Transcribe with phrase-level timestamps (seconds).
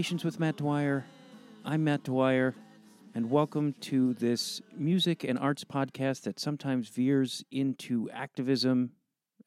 [0.00, 1.04] Conversations with Matt Dwyer.
[1.62, 2.54] I'm Matt Dwyer,
[3.14, 8.92] and welcome to this music and arts podcast that sometimes veers into activism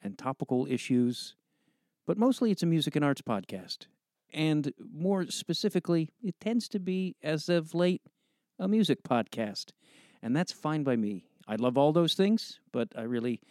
[0.04, 1.36] and topical issues,
[2.06, 3.88] but mostly it's a music and arts podcast.
[4.32, 8.04] And more specifically, it tends to be, as of late,
[8.60, 9.72] a music podcast.
[10.22, 11.26] And that's fine by me.
[11.48, 13.42] I love all those things, but I really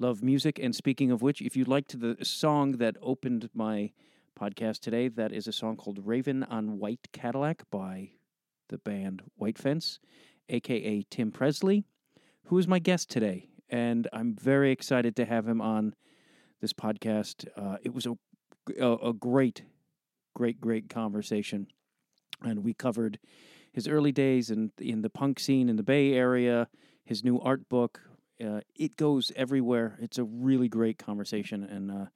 [0.00, 0.58] love music.
[0.60, 3.92] And speaking of which, if you liked the song that opened my
[4.38, 8.10] podcast today, that is a song called Raven on White Cadillac by
[8.68, 9.98] the band White Fence,
[10.48, 11.84] aka Tim Presley,
[12.44, 13.48] who is my guest today.
[13.68, 15.94] And I'm very excited to have him on
[16.60, 17.46] this podcast.
[17.56, 18.16] Uh, it was a,
[18.80, 19.62] a, a great,
[20.34, 21.66] great, great conversation.
[22.42, 23.18] And we covered
[23.72, 26.68] his early days in, in the punk scene in the Bay Area,
[27.04, 28.00] his new art book.
[28.42, 29.98] Uh, it goes everywhere.
[30.00, 31.64] It's a really great conversation.
[31.64, 32.06] And uh,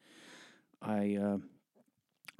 [0.81, 1.19] I.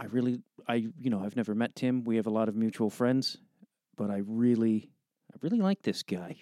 [0.03, 2.03] I really, I you know, I've never met Tim.
[2.03, 3.39] We have a lot of mutual friends,
[3.97, 4.91] but I really,
[5.33, 6.35] I really like this guy.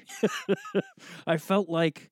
[1.26, 2.10] I felt like,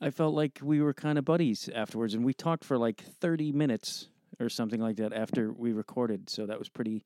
[0.00, 3.50] I felt like we were kind of buddies afterwards, and we talked for like thirty
[3.50, 6.30] minutes or something like that after we recorded.
[6.30, 7.04] So that was pretty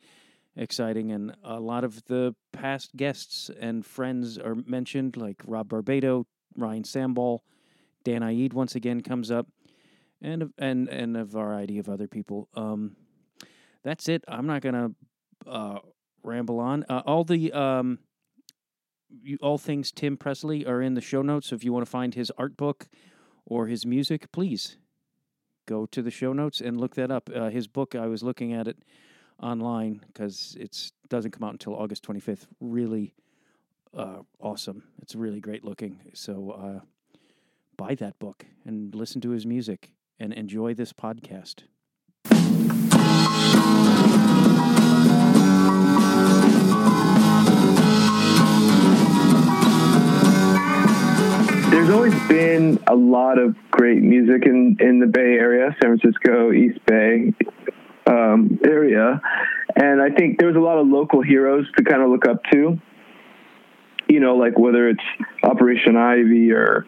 [0.56, 6.26] exciting, and a lot of the past guests and friends are mentioned, like Rob Barbado,
[6.54, 7.38] Ryan Sambol,
[8.04, 9.46] Dan Aid once again comes up,
[10.20, 12.46] and and and a variety of other people.
[12.54, 12.96] Um,
[13.84, 14.24] that's it.
[14.28, 14.90] I'm not gonna
[15.46, 15.78] uh,
[16.22, 16.84] ramble on.
[16.88, 17.98] Uh, all the um,
[19.22, 21.48] you, all things Tim Presley are in the show notes.
[21.48, 22.88] So if you want to find his art book
[23.44, 24.76] or his music, please
[25.66, 27.30] go to the show notes and look that up.
[27.34, 28.78] Uh, his book, I was looking at it
[29.42, 32.46] online because it doesn't come out until August 25th.
[32.60, 33.14] Really
[33.96, 34.84] uh, awesome.
[35.02, 36.00] It's really great looking.
[36.14, 36.80] So uh,
[37.76, 41.64] buy that book and listen to his music and enjoy this podcast.
[51.80, 56.52] There's always been a lot of great music in, in the Bay Area, San Francisco,
[56.52, 57.32] East Bay
[58.06, 59.18] um, area.
[59.76, 62.78] And I think there's a lot of local heroes to kind of look up to.
[64.10, 65.02] You know, like whether it's
[65.42, 66.84] Operation Ivy or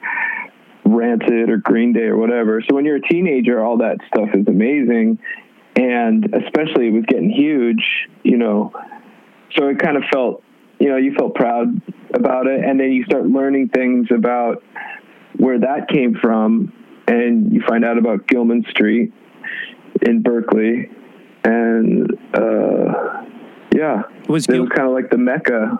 [0.84, 2.62] Rancid or Green Day or whatever.
[2.69, 5.19] So when you're a teenager, all that stuff is amazing.
[5.74, 7.82] And especially it was getting huge,
[8.24, 8.74] you know.
[9.56, 10.41] So it kind of felt
[10.82, 11.81] you know, you felt proud
[12.12, 12.65] about it.
[12.65, 14.65] And then you start learning things about
[15.37, 16.72] where that came from.
[17.06, 19.12] And you find out about Gilman Street
[20.04, 20.91] in Berkeley.
[21.44, 23.22] And, uh,
[23.72, 25.78] yeah, was it was kind of like the mecca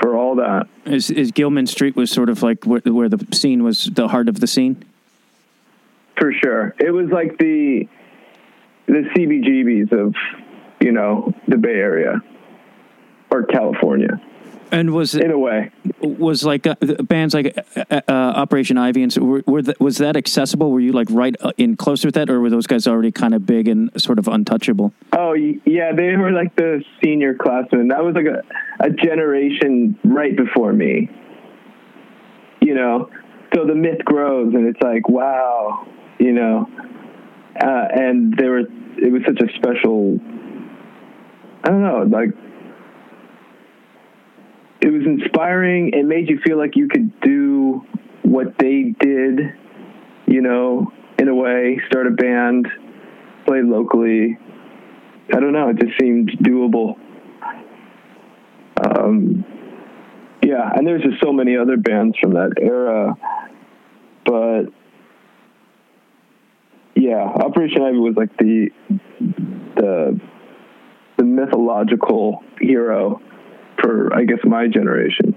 [0.00, 0.66] for all that.
[0.86, 4.28] Is, is Gilman Street was sort of like where, where the scene was the heart
[4.28, 4.84] of the scene?
[6.18, 7.88] For sure, it was like the
[8.86, 10.14] the CBGBs of
[10.80, 12.20] you know the Bay Area
[13.30, 14.20] or California.
[14.72, 15.70] And was in a way
[16.02, 19.98] was like uh, bands like uh, uh, Operation Ivy and so were, were the, was
[19.98, 20.70] that accessible?
[20.70, 23.34] Were you like right uh, in close with that, or were those guys already kind
[23.34, 24.92] of big and sort of untouchable?
[25.12, 27.88] Oh yeah, they were like the senior classmen.
[27.88, 28.42] That was like a
[28.84, 31.08] a generation right before me.
[32.60, 33.10] You know,
[33.54, 35.86] so the myth grows, and it's like wow,
[36.18, 36.68] you know,
[37.60, 38.66] uh, and there was
[38.96, 40.18] it was such a special.
[41.64, 42.30] I don't know, like
[44.82, 45.92] it was inspiring.
[45.94, 47.86] It made you feel like you could do
[48.22, 49.38] what they did,
[50.26, 52.66] you know, in a way, start a band,
[53.46, 54.38] play locally.
[55.32, 55.68] I don't know.
[55.68, 56.96] It just seemed doable.
[58.84, 59.44] Um,
[60.42, 63.14] yeah, and there's just so many other bands from that era,
[64.26, 64.64] but
[66.96, 68.70] yeah, Operation Ivy was like the
[69.76, 70.20] the
[71.18, 73.22] the mythological hero
[73.80, 75.34] for I guess my generation.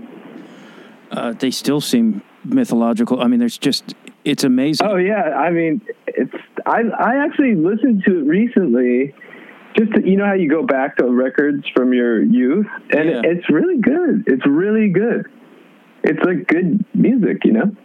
[1.12, 3.22] Uh, they still seem mythological.
[3.22, 3.94] I mean, there's just
[4.24, 4.88] it's amazing.
[4.88, 6.34] Oh yeah, I mean, it's
[6.66, 9.14] I I actually listened to it recently.
[9.78, 13.22] Just to, you know how you go back to records from your youth, and yeah.
[13.24, 14.24] it's really good.
[14.26, 15.30] It's really good.
[16.04, 17.76] It's like good music, you know.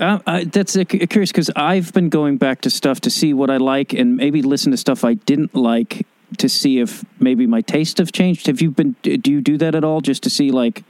[0.00, 3.50] Uh, I, that's uh, curious because I've been going back to stuff to see what
[3.50, 7.60] I like and maybe listen to stuff I didn't like to see if maybe my
[7.60, 8.46] taste have changed.
[8.46, 8.96] Have you been?
[9.02, 10.00] Do you do that at all?
[10.00, 10.84] Just to see, like,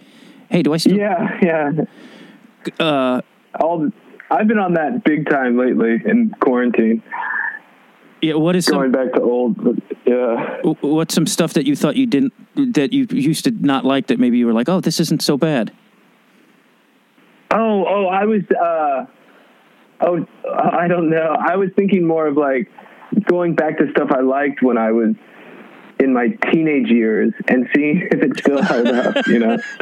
[0.51, 0.97] hey, do I still?
[0.97, 1.71] Yeah, yeah.
[2.79, 3.21] Uh,
[3.61, 3.91] all
[4.31, 7.03] I've been on that big time lately in quarantine.
[8.21, 9.81] Yeah, what is going some, back to old?
[10.05, 10.61] Yeah.
[10.81, 12.33] What's some stuff that you thought you didn't
[12.75, 15.37] that you used to not like that maybe you were like, oh, this isn't so
[15.37, 15.73] bad.
[17.53, 18.43] Oh, oh, I was.
[18.51, 19.07] uh
[20.01, 21.37] Oh, I don't know.
[21.39, 22.71] I was thinking more of like
[23.25, 25.15] going back to stuff I liked when I was
[26.01, 29.57] in my teenage years and seeing if it still held up, you know,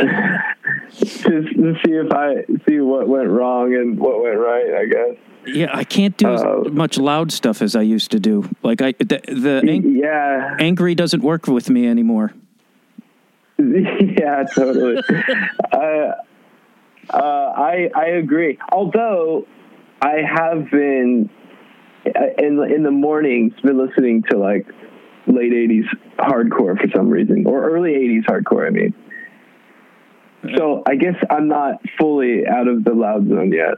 [0.91, 5.17] just to see if I see what went wrong and what went right, I guess.
[5.47, 8.49] Yeah, I can't do Uh, as much loud stuff as I used to do.
[8.63, 12.33] Like I, the, the ang- Yeah, angry doesn't work with me anymore.
[13.59, 15.01] yeah, totally.
[15.73, 15.79] uh,
[17.11, 18.59] uh, I I agree.
[18.73, 19.47] Although
[20.03, 21.31] I have been
[22.39, 24.67] in in the mornings been listening to like
[25.27, 25.87] late '80s
[26.19, 28.67] hardcore for some reason, or early '80s hardcore.
[28.67, 28.95] I mean,
[30.57, 33.75] so I guess I'm not fully out of the loud zone yet.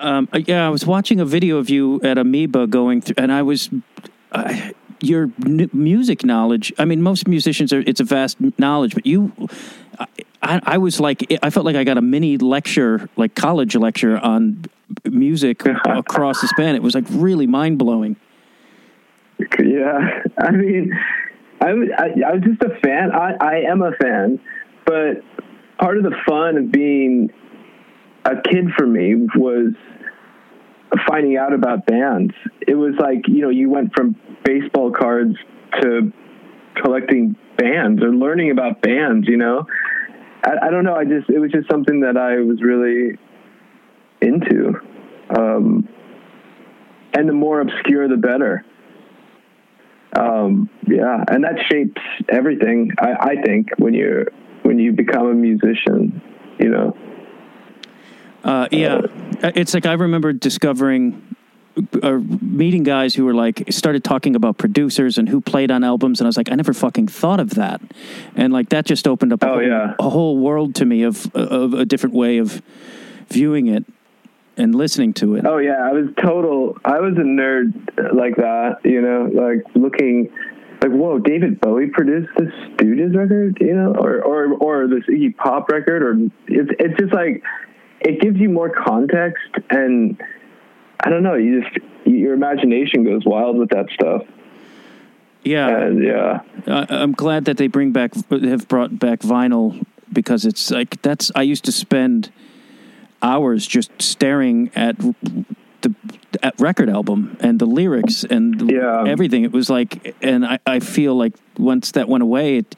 [0.00, 3.30] Um, uh, yeah, I was watching a video of you at Amoeba going through, and
[3.30, 3.70] I was
[4.32, 4.70] uh,
[5.02, 6.72] your n- music knowledge.
[6.78, 9.32] I mean, most musicians are it's a vast knowledge, but you,
[10.42, 14.18] I, I was like, I felt like I got a mini lecture, like college lecture
[14.18, 14.64] on
[15.04, 16.74] music across the span.
[16.74, 18.16] It was like really mind blowing.
[19.58, 20.92] Yeah, I mean,
[21.60, 23.12] I was I, I was just a fan.
[23.12, 24.40] I I am a fan,
[24.86, 25.22] but
[25.78, 27.30] part of the fun of being
[28.24, 29.74] a kid for me was
[31.08, 32.34] finding out about bands.
[32.66, 35.36] It was like you know you went from baseball cards
[35.80, 36.12] to
[36.82, 39.28] collecting bands or learning about bands.
[39.28, 39.66] You know,
[40.44, 40.94] I, I don't know.
[40.94, 43.18] I just it was just something that I was really
[44.20, 44.74] into,
[45.30, 45.88] um,
[47.12, 48.64] and the more obscure, the better
[50.14, 52.92] um, yeah, and that shapes everything.
[52.98, 54.26] I, I think when you
[54.62, 56.20] when you become a musician,
[56.58, 56.96] you know.
[58.44, 59.00] Uh, yeah,
[59.42, 61.36] it's like I remember discovering
[62.02, 66.20] or meeting guys who were like started talking about producers and who played on albums,
[66.20, 67.80] and I was like, I never fucking thought of that,
[68.36, 69.94] and like that just opened up a, Oh, whole, yeah.
[69.98, 72.60] a whole world to me of of a different way of
[73.28, 73.84] viewing it
[74.58, 75.46] and listening to it.
[75.46, 76.76] Oh yeah, I was total.
[76.84, 80.30] I was a nerd uh, like that, you know, like looking.
[80.82, 85.36] Like whoa, David Bowie produced this Stooges record, you know, or or or this Iggy
[85.36, 86.18] Pop record, or
[86.48, 87.44] it's it's just like
[88.04, 90.20] it gives you more context, and
[91.04, 94.22] I don't know, you just your imagination goes wild with that stuff,
[95.44, 100.44] Yeah, and yeah, I, I'm glad that they bring back have brought back vinyl because
[100.44, 102.30] it's like that's I used to spend
[103.22, 105.94] hours just staring at the
[106.42, 109.04] at record album and the lyrics and Yeah.
[109.06, 109.44] everything.
[109.44, 112.74] It was like, and I, I feel like once that went away, it.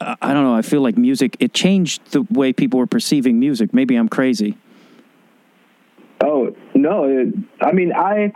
[0.00, 0.54] I don't know.
[0.54, 1.36] I feel like music.
[1.40, 3.74] It changed the way people were perceiving music.
[3.74, 4.56] Maybe I'm crazy.
[6.22, 7.04] Oh no!
[7.04, 8.32] It, I mean, I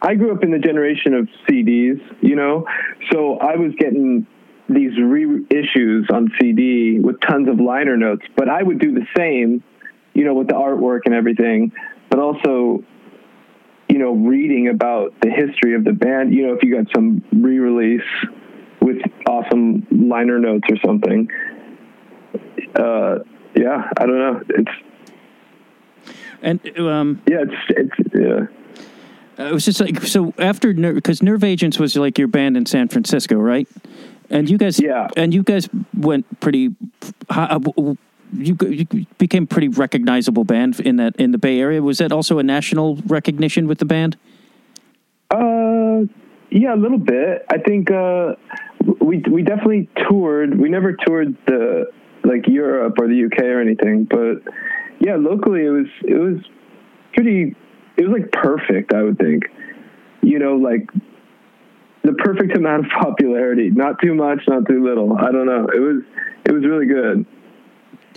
[0.00, 2.66] I grew up in the generation of CDs, you know,
[3.10, 4.26] so I was getting
[4.68, 8.22] these reissues on CD with tons of liner notes.
[8.36, 9.62] But I would do the same,
[10.14, 11.72] you know, with the artwork and everything,
[12.10, 12.84] but also,
[13.88, 16.32] you know, reading about the history of the band.
[16.32, 18.02] You know, if you got some re-release
[18.80, 18.98] with
[19.28, 21.28] awesome liner notes or something.
[22.74, 23.18] Uh,
[23.54, 24.42] yeah, I don't know.
[24.50, 24.70] It's
[26.42, 29.46] And um, yeah, it's it's yeah.
[29.46, 32.88] it was just like so after because Nerve Agents was like your band in San
[32.88, 33.68] Francisco, right?
[34.30, 35.08] And you guys, Yeah.
[35.16, 36.74] and you guys went pretty.
[37.30, 37.94] hi- uh,
[38.30, 38.84] You, you
[39.16, 41.80] became pretty recognizable band in that in the Bay Area.
[41.80, 44.18] Was that also a national recognition with the band?
[45.30, 46.04] Uh,
[46.50, 47.44] yeah, a little bit.
[47.50, 48.34] I think uh,
[49.00, 50.58] we we definitely toured.
[50.58, 51.86] We never toured the
[52.24, 54.52] like Europe or the UK or anything, but
[55.00, 56.38] yeah, locally it was it was
[57.14, 57.54] pretty.
[57.96, 58.92] It was like perfect.
[58.94, 59.44] I would think.
[60.22, 60.88] You know, like
[62.04, 63.70] the perfect amount of popularity.
[63.70, 65.16] Not too much, not too little.
[65.16, 65.68] I don't know.
[65.74, 66.02] It was
[66.44, 67.26] it was really good.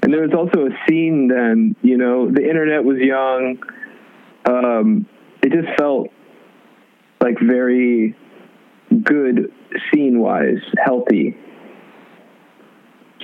[0.04, 1.76] And there was also a scene then.
[1.82, 3.60] You know, the internet was young.
[4.46, 5.06] Um,
[5.44, 6.08] it just felt
[7.22, 8.16] like very
[9.04, 9.54] good
[9.92, 11.38] scene wise, healthy.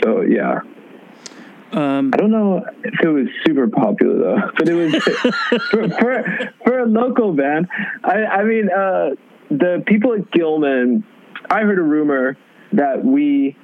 [0.03, 0.59] So yeah.
[1.73, 4.95] Um, I don't know if it was super popular though, but it was
[5.71, 7.67] for, for for a local band.
[8.03, 9.09] I I mean, uh,
[9.49, 11.03] the people at Gilman.
[11.49, 12.37] I heard a rumor
[12.73, 13.55] that we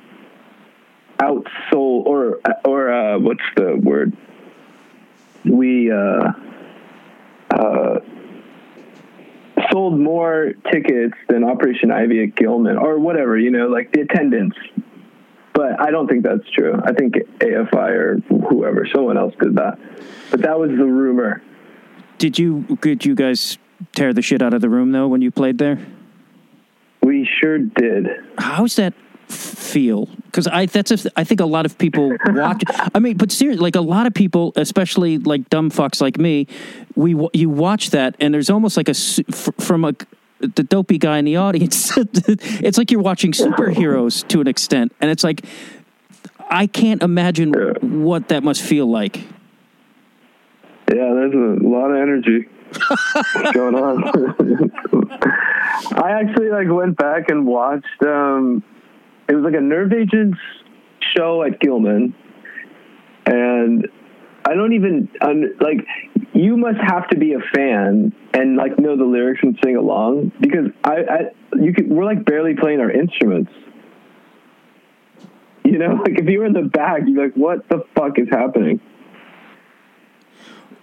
[1.20, 4.16] outsold or or uh, what's the word?
[5.46, 6.32] We uh,
[7.50, 8.00] uh,
[9.74, 13.38] sold more tickets than Operation Ivy at Gilman or whatever.
[13.38, 14.54] You know, like the attendance
[15.54, 16.80] but I don't think that's true.
[16.84, 18.18] I think AFI or
[18.50, 19.78] whoever, someone else did that.
[20.32, 21.42] But that was the rumor.
[22.18, 23.58] did you did you guys
[23.94, 25.80] tear the shit out of the room though when you played there?
[27.02, 28.08] We sure did.
[28.38, 28.94] How's that
[29.34, 30.08] feel?
[30.26, 32.64] Because I that's a, I think a lot of people watch.
[32.94, 36.48] I mean, but seriously, like a lot of people, especially like dumb fucks like me,
[36.96, 39.94] we you watch that and there's almost like a from a
[40.40, 41.94] the dopey guy in the audience.
[41.98, 45.46] it's like you're watching superheroes to an extent, and it's like
[46.50, 47.54] I can't imagine
[48.04, 49.18] what that must feel like.
[50.90, 52.48] Yeah, there's a lot of energy
[53.54, 54.04] going on.
[55.94, 58.04] I actually like went back and watched.
[58.06, 58.64] Um,
[59.34, 60.38] it was like a Nerve Agents
[61.18, 62.14] show at Gilman,
[63.26, 63.88] and
[64.46, 65.10] I don't even
[65.60, 65.88] like.
[66.34, 70.32] You must have to be a fan and like know the lyrics and sing along
[70.40, 71.20] because I, I
[71.56, 73.52] you could we're like barely playing our instruments.
[75.64, 78.28] You know, like if you were in the back, you're like, "What the fuck is
[78.30, 78.82] happening?"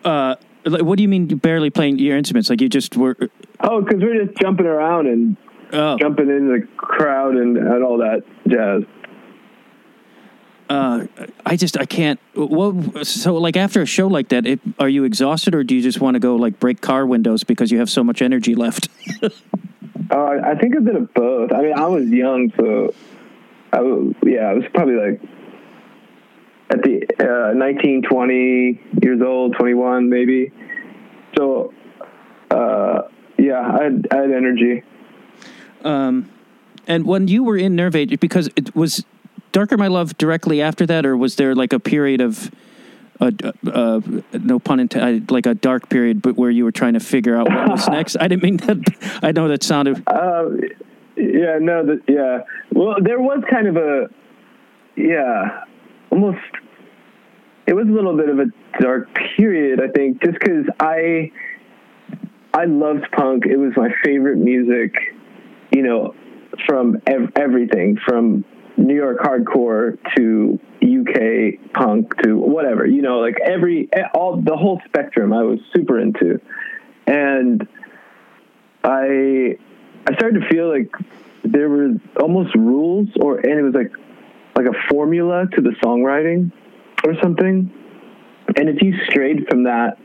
[0.04, 2.50] Uh, what do you mean barely playing your instruments?
[2.50, 3.16] Like you just were?
[3.60, 5.36] Oh, because we're just jumping around and
[5.72, 5.96] oh.
[5.98, 8.82] jumping into the crowd and, and all that jazz.
[10.68, 11.06] Uh,
[11.44, 12.20] I just I can't.
[12.36, 15.82] Well, so like after a show like that, it, are you exhausted or do you
[15.82, 18.88] just want to go like break car windows because you have so much energy left?
[19.22, 19.28] uh,
[20.12, 21.52] I think a bit of both.
[21.52, 22.94] I mean, I was young, so
[23.72, 25.20] I was, yeah, I was probably like
[26.70, 30.52] at the uh, 19, 20 years old, 21 maybe.
[31.36, 31.74] So,
[32.50, 33.02] uh,
[33.38, 34.84] yeah, I had, I had energy.
[35.84, 36.30] Um,
[36.86, 39.04] and when you were in Nerve Age, because it was
[39.52, 42.50] Darker My Love directly after that, or was there like a period of,
[43.20, 43.30] uh,
[43.66, 44.00] uh,
[44.32, 47.48] no pun intended, like a dark period, but where you were trying to figure out
[47.48, 48.16] what was next?
[48.18, 49.18] I didn't mean that.
[49.22, 50.02] I know that sounded.
[50.06, 50.50] Uh,
[51.16, 52.44] yeah, no, that, yeah.
[52.72, 54.08] Well, there was kind of a,
[54.96, 55.64] yeah,
[56.10, 56.38] almost.
[57.66, 58.46] It was a little bit of a
[58.80, 61.30] dark period, I think, just because I,
[62.52, 63.46] I loved punk.
[63.46, 64.94] It was my favorite music,
[65.72, 66.14] you know,
[66.66, 68.44] from ev- everything from
[68.76, 74.80] New York hardcore to UK punk to whatever, you know, like every all the whole
[74.86, 76.40] spectrum I was super into.
[77.06, 77.66] And
[78.82, 79.56] I
[80.06, 80.90] I started to feel like
[81.44, 83.92] there were almost rules or and it was like
[84.56, 86.52] like a formula to the songwriting
[87.04, 87.72] or something.
[88.56, 89.98] And if you strayed from that,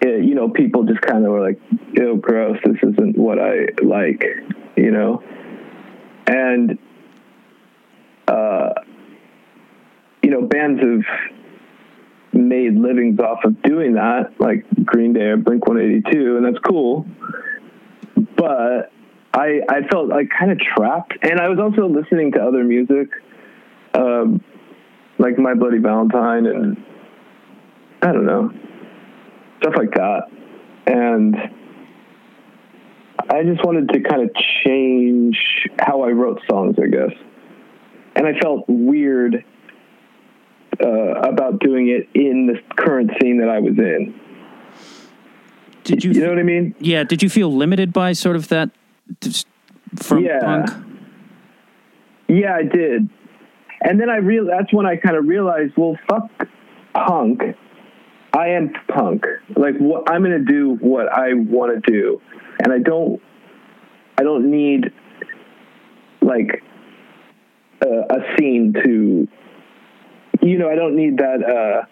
[0.00, 1.60] it, you know, people just kind of were like,
[1.94, 2.58] "Ew, gross!
[2.64, 4.24] This isn't what I like,"
[4.80, 5.22] you know.
[6.26, 6.78] And
[8.28, 8.70] uh,
[10.22, 11.30] you know, bands have
[12.32, 17.06] made livings off of doing that, like Green Day or Blink 182, and that's cool.
[18.36, 18.92] But
[19.34, 23.08] I I felt like kind of trapped, and I was also listening to other music,
[23.94, 24.42] um,
[25.18, 26.84] like My Bloody Valentine, and
[28.02, 28.50] I don't know
[29.60, 30.22] stuff like that,
[30.86, 31.36] and
[33.30, 34.30] I just wanted to kind of
[34.64, 35.38] change
[35.78, 37.12] how I wrote songs, I guess
[38.16, 39.44] and I felt weird
[40.82, 44.14] uh, about doing it in the current scene that I was in.
[45.84, 46.12] Did you?
[46.12, 46.74] You know what I mean?
[46.78, 47.04] Yeah.
[47.04, 48.70] Did you feel limited by sort of that
[49.96, 50.40] from yeah.
[50.40, 50.86] punk?
[52.28, 53.08] Yeah, I did.
[53.82, 56.30] And then I real that's when I kind of realized, well, fuck
[56.94, 57.42] punk.
[58.32, 59.24] I am punk.
[59.56, 62.20] Like what I'm going to do what I want to do,
[62.62, 63.20] and I don't.
[64.18, 64.92] I don't need
[66.20, 66.62] like
[67.82, 69.26] uh, a scene to,
[70.42, 71.42] you know, I don't need that.
[71.42, 71.86] Uh,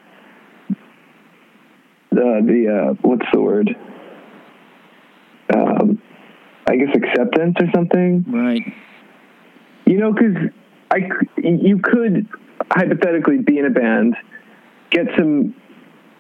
[2.12, 3.76] uh, the uh, what's the word?
[5.54, 6.02] Um,
[6.66, 8.24] I guess acceptance or something.
[8.28, 8.62] Right.
[9.86, 10.36] You know, because
[10.90, 10.98] I
[11.38, 12.28] you could
[12.70, 14.16] hypothetically be in a band,
[14.90, 15.54] get some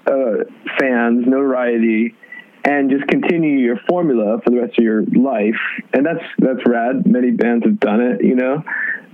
[0.06, 0.44] uh,
[0.78, 2.14] fans, notoriety,
[2.64, 5.58] and just continue your formula for the rest of your life.
[5.92, 7.06] And that's that's rad.
[7.06, 8.62] Many bands have done it, you know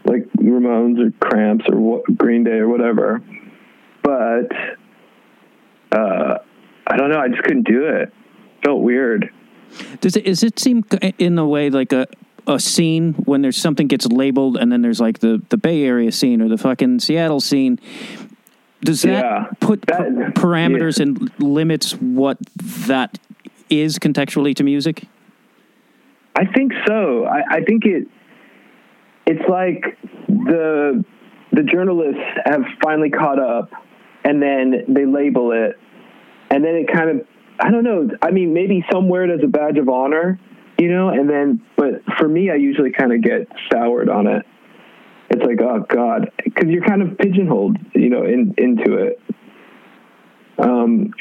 [0.05, 3.23] like Ramones or Cramps or what, Green Day or whatever.
[4.03, 4.53] But
[5.93, 6.39] uh,
[6.87, 7.19] I don't know.
[7.19, 8.03] I just couldn't do it.
[8.03, 8.13] it
[8.63, 9.31] felt weird.
[10.01, 10.25] Does it?
[10.27, 10.85] Does it seem
[11.19, 12.07] in a way like a
[12.47, 16.13] a scene when there's something gets labeled and then there's like the the Bay Area
[16.13, 17.81] scene or the fucking Seattle scene?
[18.83, 21.05] Does that yeah, put that, parameters yeah.
[21.05, 22.37] and limits what
[22.87, 23.19] that
[23.81, 25.05] is contextually to music?
[26.37, 27.27] I think so.
[27.27, 28.09] I, I think it
[29.27, 31.05] it's like the
[31.53, 33.71] the journalists have finally caught up
[34.25, 35.79] and then they label it
[36.51, 37.27] and then it kind of
[37.61, 38.11] I don't know.
[38.21, 40.41] I mean, maybe somewhere it as a badge of honor,
[40.79, 44.45] you know, and then, but for me, I usually kind of get soured on it.
[45.31, 49.21] It's like, oh God, because you're kind of pigeonholed, you know, in, into it.
[50.59, 51.13] Um,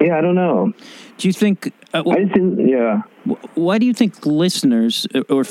[0.00, 0.72] yeah, I don't know.
[1.18, 1.72] Do you think?
[1.92, 2.68] Uh, I didn't.
[2.68, 3.02] Yeah.
[3.54, 5.44] Why do you think listeners uh, or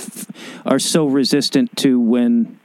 [0.65, 2.59] are so resistant to when?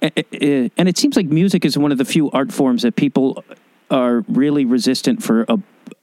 [0.00, 3.44] And it seems like music is one of the few art forms that people
[3.90, 5.58] are really resistant for a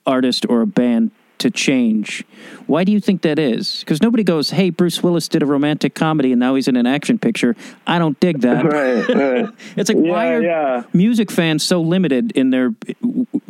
[0.06, 2.24] artist or a band to change.
[2.66, 3.82] Why do you think that is?
[3.82, 6.86] Because nobody goes, "Hey, Bruce Willis did a romantic comedy and now he's in an
[6.86, 7.56] action picture."
[7.86, 8.66] I don't dig that.
[8.76, 9.50] Right, right.
[9.76, 10.84] it's like why are yeah.
[10.94, 12.74] music fans so limited in their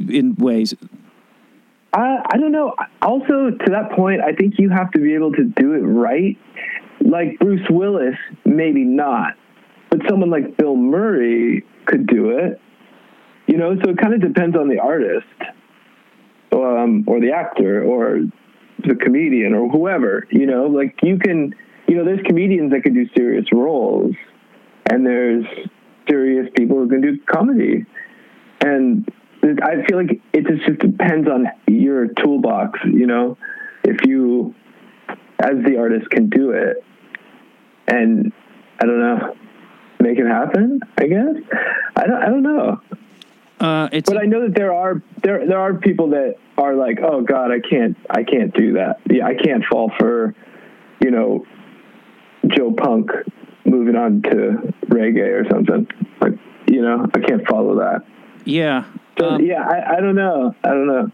[0.08, 0.74] in ways?
[1.96, 2.76] I, I don't know.
[3.02, 6.38] Also, to that point, I think you have to be able to do it right.
[7.00, 9.36] Like Bruce Willis, maybe not,
[9.90, 12.60] but someone like Bill Murray could do it.
[13.48, 15.28] You know, so it kind of depends on the artist,
[16.52, 18.22] um, or the actor, or
[18.86, 20.28] the comedian, or whoever.
[20.32, 21.54] You know, like you can,
[21.88, 24.16] you know, there's comedians that can do serious roles,
[24.90, 25.46] and there's
[26.10, 27.86] serious people who can do comedy,
[28.62, 29.08] and
[29.64, 33.38] I feel like it just, just depends on your toolbox, you know,
[33.84, 34.56] if you,
[35.40, 36.84] as the artist, can do it,
[37.88, 38.32] and
[38.80, 39.36] I don't know,
[40.00, 40.80] make it happen.
[40.98, 41.36] I guess
[41.96, 42.24] I don't.
[42.24, 42.82] I don't know,
[43.60, 47.00] Uh, it's but I know that there are there there are people that are like,
[47.02, 49.00] oh God, I can't I can't do that.
[49.10, 50.36] Yeah, I can't fall for,
[51.02, 51.46] you know,
[52.48, 53.12] Joe Punk
[53.66, 55.88] moving on to reggae or something.
[56.20, 56.34] Like,
[56.68, 58.02] you know, I can't follow that.
[58.46, 58.86] Yeah.
[59.20, 60.56] So, Um, yeah, I, I don't know.
[60.64, 61.12] I don't know.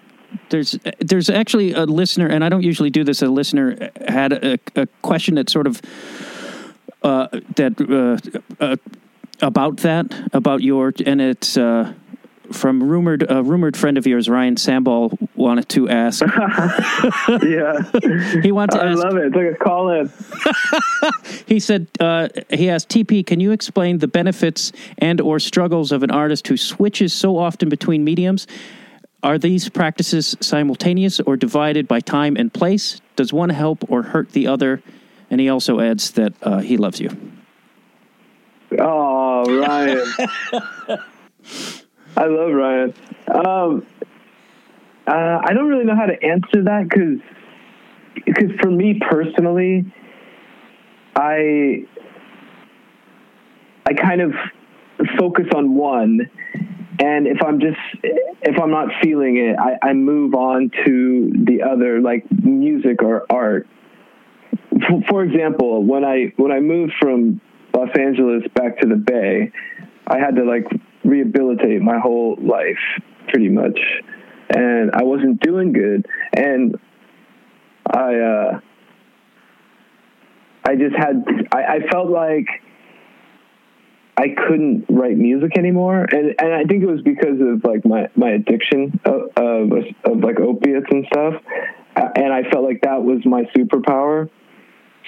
[0.49, 3.21] There's there's actually a listener, and I don't usually do this.
[3.21, 5.81] A listener had a, a question that sort of
[7.03, 8.77] uh, that uh, uh,
[9.41, 11.93] about that about your, and it's uh,
[12.51, 16.23] from rumored a rumored friend of yours, Ryan Sambol, wanted to ask.
[17.43, 17.81] Yeah,
[18.41, 19.03] He wanted to I ask.
[19.03, 19.27] love it.
[19.27, 20.11] It's like a call in.
[21.47, 26.03] He said uh, he asked TP, can you explain the benefits and or struggles of
[26.03, 28.47] an artist who switches so often between mediums?
[29.23, 33.01] Are these practices simultaneous or divided by time and place?
[33.15, 34.81] Does one help or hurt the other?
[35.29, 37.09] And he also adds that uh, he loves you.
[38.79, 40.99] Oh, Ryan.
[42.17, 42.93] I love Ryan.
[43.33, 43.85] Um,
[45.07, 47.19] uh, I don't really know how to answer that because
[48.25, 49.85] because for me personally,
[51.15, 51.85] I
[53.85, 54.33] I kind of
[55.17, 56.29] focus on one,
[56.99, 57.79] and if I'm just
[58.41, 63.25] if I'm not feeling it, I, I move on to the other, like music or
[63.29, 63.67] art.
[64.69, 67.41] For, for example, when I when I moved from
[67.73, 69.51] Los Angeles back to the Bay,
[70.07, 70.65] I had to like
[71.03, 72.79] rehabilitate my whole life
[73.29, 73.79] pretty much,
[74.49, 76.75] and I wasn't doing good, and
[77.89, 78.59] I uh,
[80.65, 82.47] I just had I, I felt like
[84.17, 88.07] I couldn't write music anymore, and and I think it was because of like my
[88.15, 89.71] my addiction of of,
[90.05, 91.33] of like opiates and stuff,
[91.95, 94.29] and I felt like that was my superpower.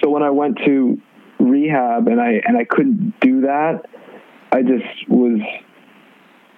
[0.01, 0.99] So when I went to
[1.39, 3.85] rehab and I and I couldn't do that,
[4.51, 5.39] I just was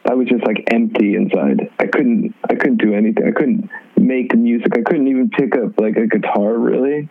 [0.08, 1.70] I was just like empty inside.
[1.80, 3.28] I couldn't I couldn't do anything.
[3.28, 4.72] I couldn't make music.
[4.78, 7.10] I couldn't even pick up like a guitar really.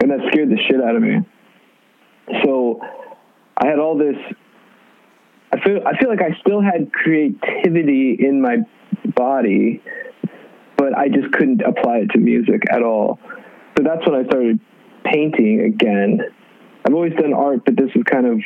[0.00, 1.18] And that scared the shit out of me.
[2.44, 2.80] So
[3.56, 4.16] I had all this
[5.52, 8.58] I feel I feel like I still had creativity in my
[9.14, 9.82] body,
[10.76, 13.18] but I just couldn't apply it to music at all.
[13.76, 14.60] So that's when I started
[15.04, 16.20] painting again.
[16.86, 18.40] I've always done art, but this is kind of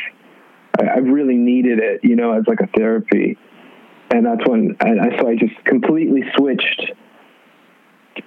[0.79, 3.39] I, I really needed it, you know, as like a therapy.
[4.11, 6.93] And that's when I, I so I just completely switched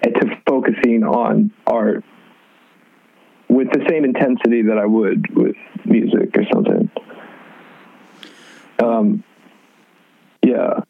[0.03, 2.03] to focusing on art
[3.47, 6.91] with the same intensity that I would with music or something.
[8.81, 9.23] Um,
[10.43, 10.81] yeah.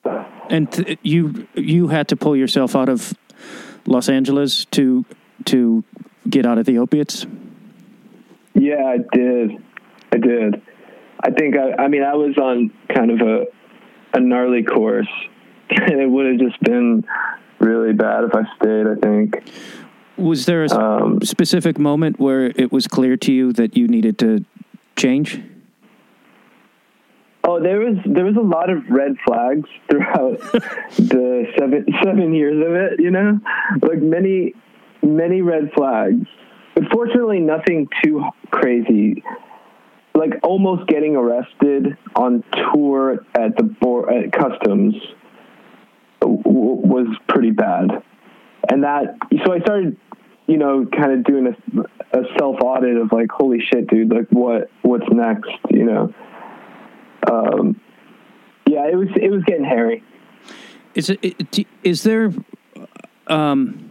[0.50, 3.14] And th- you you had to pull yourself out of
[3.86, 5.06] Los Angeles to
[5.46, 5.84] to
[6.30, 7.26] get out of the opiates.
[8.54, 9.64] Yeah, I did.
[10.12, 10.62] I did.
[11.22, 13.46] I think I, I mean I was on kind of a
[14.14, 15.08] a gnarly course,
[15.70, 17.04] and it would have just been
[17.60, 18.88] really bad if I stayed.
[18.88, 19.44] I think.
[20.18, 24.18] Was there a Um, specific moment where it was clear to you that you needed
[24.20, 24.44] to
[24.98, 25.40] change?
[27.46, 30.40] Oh, there was there was a lot of red flags throughout
[30.98, 33.00] the seven seven years of it.
[33.00, 33.40] You know,
[33.82, 34.54] like many
[35.02, 36.28] many red flags.
[36.76, 39.24] But fortunately, nothing too crazy.
[40.20, 44.96] Like almost getting arrested on tour at the board at customs
[46.20, 48.04] w- was pretty bad,
[48.70, 49.98] and that so I started,
[50.48, 54.28] you know, kind of doing a, a self audit of like, holy shit, dude, like
[54.30, 56.14] what what's next, you know
[57.30, 57.80] um,
[58.68, 60.04] yeah, it was it was getting hairy.
[60.96, 62.34] Is it is there
[63.28, 63.89] um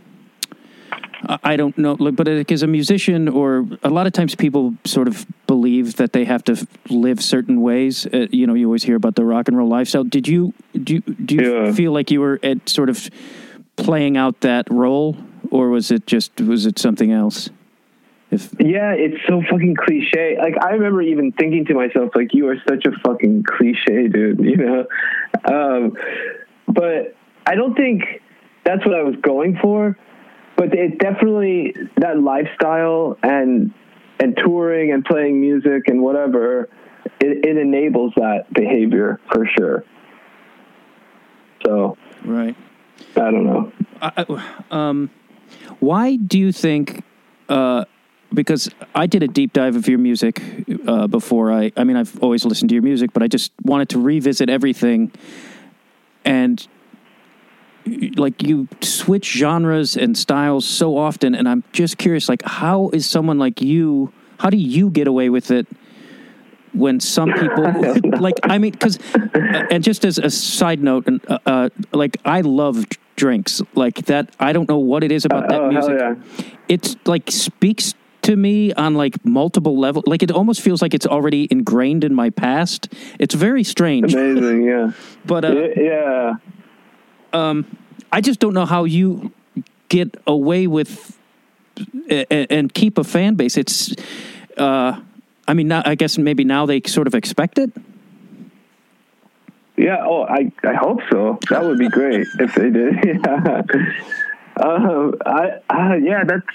[1.27, 5.09] I- don't know, but like, as a musician, or a lot of times people sort
[5.09, 8.07] of believe that they have to live certain ways.
[8.07, 10.05] Uh, you know, you always hear about the rock and roll lifestyle.
[10.05, 11.73] Did you do you, do you Yeah.
[11.73, 13.11] feel like you were at sort of
[13.77, 15.17] playing out that role,
[15.51, 17.51] or was it just was it something else?
[18.31, 20.37] If yeah, it's so fucking cliche.
[20.39, 24.39] Like I remember even thinking to myself, like, you are such a fucking cliche, dude.
[24.45, 24.87] You know,
[25.47, 25.93] um,
[26.69, 28.03] but I don't think
[28.65, 29.97] that's what I was going for.
[30.59, 33.73] But it definitely that lifestyle and
[34.21, 36.69] and touring and playing music and whatever,
[37.21, 39.85] it, it enables that behavior for sure.
[41.65, 42.57] So right,
[43.17, 43.73] I don't know.
[44.03, 44.43] I,
[44.73, 45.11] um,
[45.79, 47.05] why do you think?
[47.49, 47.85] Uh,
[48.35, 50.43] because I did a deep dive of your music
[50.87, 51.73] uh, before I.
[51.77, 55.13] I mean, I've always listened to your music, but I just wanted to revisit everything,
[56.25, 56.67] and
[58.17, 63.09] like you switch genres and styles so often, and I'm just curious, like, how is
[63.09, 64.13] someone like you?
[64.39, 65.67] How do you get away with it?
[66.73, 67.65] when some people
[68.21, 72.17] like i mean because uh, and just as a side note and uh, uh, like
[72.25, 72.85] i love
[73.17, 76.15] drinks like that i don't know what it is about uh, that oh, music yeah.
[76.69, 81.07] it's like speaks to me on like multiple levels like it almost feels like it's
[81.07, 84.93] already ingrained in my past it's very strange amazing yeah
[85.27, 86.35] but uh, yeah
[87.33, 87.65] um
[88.13, 89.33] i just don't know how you
[89.89, 91.19] get away with
[92.11, 93.95] and, and keep a fan base it's
[94.57, 95.01] uh
[95.49, 97.73] I mean, I guess maybe now they sort of expect it.
[99.79, 99.97] Yeah.
[100.05, 101.39] Oh, I I hope so.
[101.49, 102.95] That would be great if they did.
[103.05, 103.63] yeah.
[104.59, 106.47] Um, I, uh, yeah, that's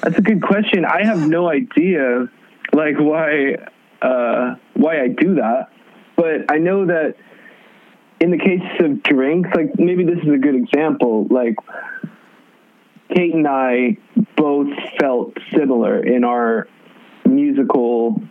[0.00, 0.84] that's a good question.
[0.84, 2.28] I have no idea,
[2.72, 3.56] like why
[4.00, 5.72] uh, why I do that,
[6.14, 7.16] but I know that
[8.22, 11.26] in the case of drinks, like maybe this is a good example.
[11.28, 11.56] Like
[13.12, 13.98] Cate and I
[14.36, 14.68] both
[15.00, 16.68] felt similar in our
[17.26, 18.22] musical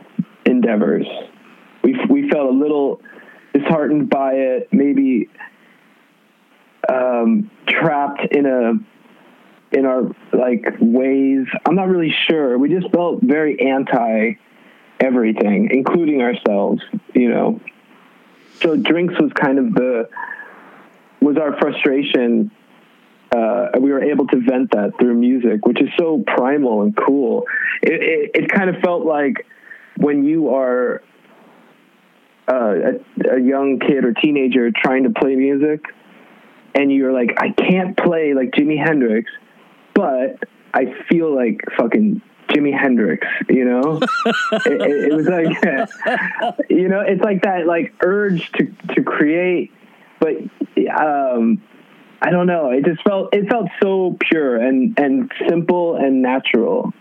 [0.46, 1.06] endeavors.
[1.84, 3.02] We we felt a little
[3.54, 5.28] disheartened by it, maybe
[6.88, 11.48] um, trapped in a in our like ways.
[11.66, 12.58] I'm not really sure.
[12.58, 14.36] We just felt very anti
[15.02, 16.82] everything, including ourselves.
[17.14, 17.62] You know,
[18.62, 20.10] so drinks was kind of the
[21.22, 22.52] was our frustration
[23.32, 27.46] uh, we were able to vent that through music, which is so primal and cool.
[27.82, 29.48] It, it, it kind of felt like
[29.96, 31.02] when you are
[32.52, 32.74] uh,
[33.24, 35.86] a, a young kid or teenager trying to play music,
[36.76, 39.32] and you're like, I can't play like Jimi Hendrix,
[39.94, 40.44] but
[40.74, 42.22] I feel like fucking
[42.52, 44.00] Jimi Hendrix, you know?
[44.52, 49.72] it, it, it, was like, you know, it's like that like urge to, to create,
[50.20, 50.36] but
[50.90, 51.62] um,
[52.22, 52.70] I don't know.
[52.70, 56.94] It just felt it felt so pure and and simple and natural,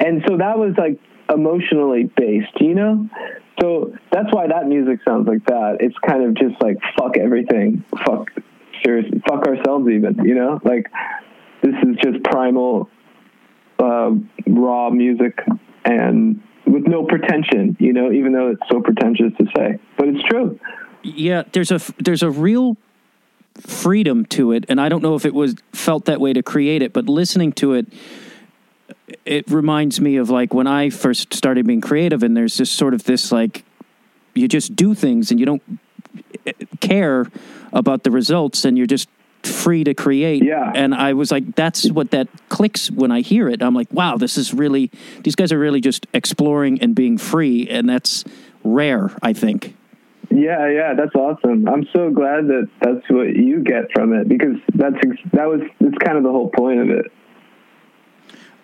[0.00, 0.98] and so that was like
[1.32, 3.08] emotionally based, you know.
[3.60, 5.78] So that's why that music sounds like that.
[5.80, 8.28] It's kind of just like fuck everything, fuck
[8.84, 10.60] seriously, fuck ourselves even, you know.
[10.64, 10.90] Like
[11.62, 12.90] this is just primal,
[13.78, 14.10] uh,
[14.46, 15.38] raw music
[15.84, 18.10] and with no pretension, you know.
[18.12, 20.58] Even though it's so pretentious to say, but it's true.
[21.02, 22.76] Yeah, there's a there's a real
[23.60, 26.82] freedom to it and i don't know if it was felt that way to create
[26.82, 27.86] it but listening to it
[29.24, 32.92] it reminds me of like when i first started being creative and there's just sort
[32.92, 33.64] of this like
[34.34, 35.62] you just do things and you don't
[36.46, 37.26] eh, care
[37.72, 39.08] about the results and you're just
[39.48, 43.48] free to create yeah and i was like that's what that clicks when i hear
[43.48, 44.90] it i'm like wow this is really
[45.22, 48.24] these guys are really just exploring and being free and that's
[48.64, 49.74] rare i think
[50.30, 51.68] yeah, yeah, that's awesome.
[51.68, 54.96] I'm so glad that that's what you get from it because that's
[55.32, 57.12] that was it's kind of the whole point of it.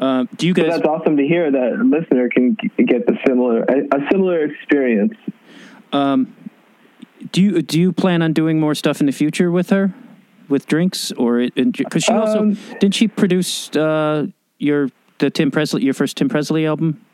[0.01, 0.67] Uh, do you guys?
[0.67, 4.45] So that's awesome to hear that a listener can get the similar a, a similar
[4.45, 5.15] experience.
[5.93, 6.35] Um,
[7.31, 9.95] do you do you plan on doing more stuff in the future with her,
[10.53, 14.27] with drinks, or because she also um, didn't she produce uh,
[14.59, 17.05] your the Tim Presley your first Tim Presley album?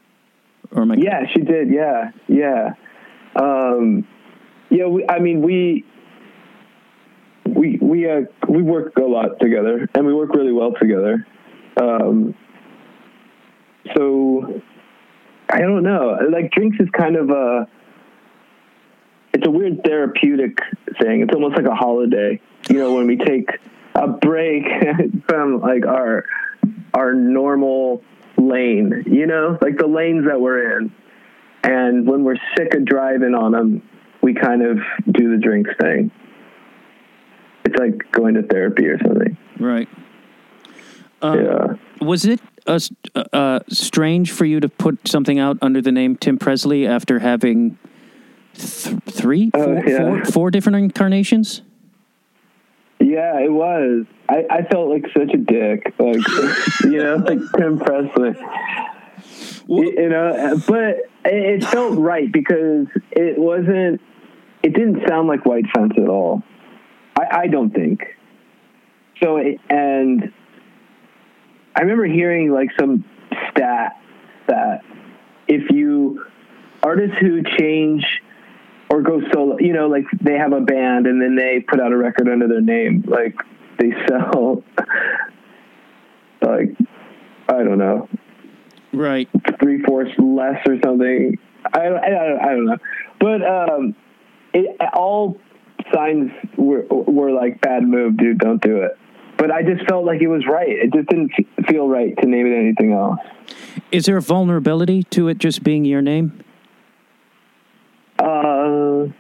[0.73, 1.71] Or I yeah, she did.
[1.71, 2.75] Yeah, yeah.
[3.37, 4.07] Um,
[4.71, 5.87] yeah, we, I mean, we
[7.47, 11.27] we we uh, we work a lot together, and we work really well together.
[11.81, 12.35] Um,
[13.97, 14.61] so
[15.49, 16.19] I don't know.
[16.31, 17.69] Like drinks is kind of a
[19.33, 20.59] it's a weird therapeutic
[21.01, 21.23] thing.
[21.23, 22.41] It's almost like a holiday.
[22.69, 23.51] You know, when we take
[23.95, 24.65] a break
[25.29, 26.25] from like our
[26.95, 28.03] our normal
[28.37, 29.05] lane.
[29.07, 30.93] You know, like the lanes that we're in,
[31.63, 33.83] and when we're sick of driving on them,
[34.23, 34.79] we kind of
[35.11, 36.11] do the drinks thing.
[37.65, 39.37] It's like going to therapy or something.
[39.59, 39.89] Right.
[41.21, 41.67] Um, yeah.
[42.01, 42.79] Was it uh,
[43.33, 47.77] uh, strange for you to put something out under the name Tim Presley after having
[48.55, 49.99] th- three, oh, yeah.
[49.99, 51.63] four, four different incarnations?
[53.01, 54.07] Yeah, it was.
[54.29, 56.17] I, I felt like such a dick, like
[56.85, 58.31] you know, like Tim Presley.
[58.31, 64.01] Well- you, you know, but it, it felt right because it wasn't.
[64.63, 66.43] It didn't sound like White Fence at all.
[67.17, 68.01] I, I don't think.
[69.23, 70.33] So it, and
[71.77, 73.05] I remember hearing like some
[73.51, 74.01] stat
[74.49, 74.83] that
[75.47, 76.25] if you
[76.83, 78.05] artists who change
[78.99, 81.93] or go solo, you know, like they have a band and then they put out
[81.93, 83.35] a record under their name, like
[83.79, 84.63] they sell
[86.43, 86.77] like
[87.49, 88.09] I don't know
[88.93, 89.29] Right.
[89.61, 91.39] three fourths less or something.
[91.73, 92.79] I I, I, don't know,
[93.21, 93.95] but um,
[94.55, 95.39] it, all
[95.95, 98.39] signs were were like bad move, dude.
[98.39, 98.97] Don't do it.
[99.37, 100.69] But I just felt like it was right.
[100.69, 101.31] It just didn't
[101.69, 103.21] feel right to name it anything else.
[103.93, 106.43] Is there a vulnerability to it just being your name?
[108.19, 109.15] Uh, Um,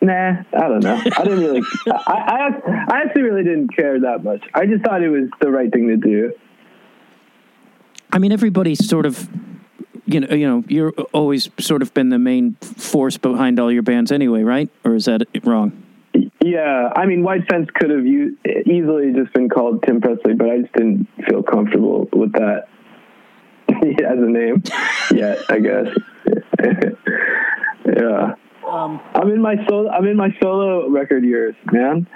[0.00, 1.00] nah, I don't know.
[1.16, 1.62] I didn't really.
[1.86, 4.42] I, I I actually really didn't care that much.
[4.54, 6.32] I just thought it was the right thing to do.
[8.12, 9.28] I mean, everybody's sort of,
[10.04, 13.82] you know, you know, you're always sort of been the main force behind all your
[13.82, 14.68] bands anyway, right?
[14.84, 15.82] Or is that wrong?
[16.44, 20.50] Yeah, I mean, White Fence could have u- easily just been called Tim Presley, but
[20.50, 22.68] I just didn't feel comfortable with that
[23.68, 24.62] as a name
[25.14, 25.38] yet.
[25.48, 25.86] I guess.
[27.86, 28.34] yeah,
[28.72, 29.90] Um, I'm in my solo.
[29.90, 32.06] I'm in my solo record years, man.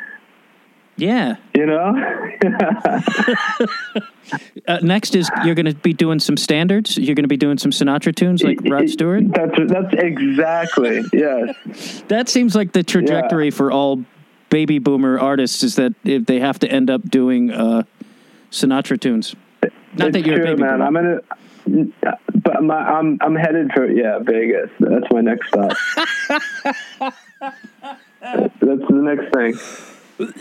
[0.96, 1.36] yeah.
[1.54, 1.94] You know.
[4.66, 6.98] Uh, next is you're going to be doing some standards.
[6.98, 9.22] You're going to be doing some Sinatra tunes like Rod Stewart.
[9.28, 12.02] That's that's exactly yes.
[12.08, 14.04] That seems like the trajectory for all
[14.50, 17.84] baby boomer artists is that if they have to end up doing uh,
[18.50, 19.36] Sinatra tunes.
[19.62, 20.78] Not it's that you're true, a baby man.
[20.78, 20.84] boomer.
[20.84, 21.20] I'm gonna.
[21.66, 24.70] But my, I'm I'm headed for yeah Vegas.
[24.78, 25.72] That's my next stop.
[28.20, 29.58] That's the next thing.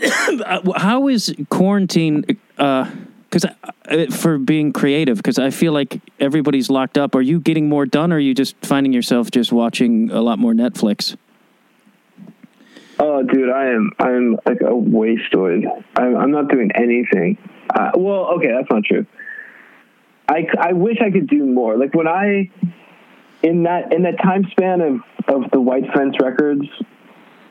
[0.46, 2.24] Uh, how is quarantine?
[2.56, 7.14] Because uh, for being creative, because I feel like everybody's locked up.
[7.14, 10.38] Are you getting more done, or are you just finding yourself just watching a lot
[10.38, 11.18] more Netflix?
[12.98, 15.66] Oh, dude, I am I'm like a wasteoid.
[15.96, 17.36] I'm I'm not doing anything.
[17.74, 19.04] Uh, well, okay, that's not true.
[20.28, 21.76] I, I wish I could do more.
[21.76, 22.50] Like when I
[23.42, 26.66] in that in that time span of of the White Fence records,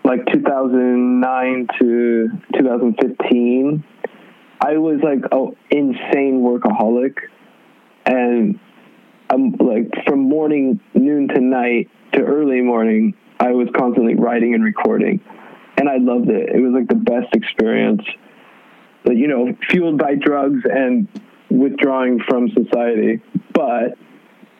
[0.03, 3.83] like 2009 to 2015,
[4.61, 7.17] I was like an insane workaholic,
[8.05, 8.59] and
[9.29, 13.13] I'm like from morning noon to night to early morning.
[13.39, 15.21] I was constantly writing and recording,
[15.77, 16.49] and I loved it.
[16.49, 18.03] It was like the best experience.
[19.03, 21.07] But, you know, fueled by drugs and
[21.55, 23.21] withdrawing from society,
[23.53, 23.97] but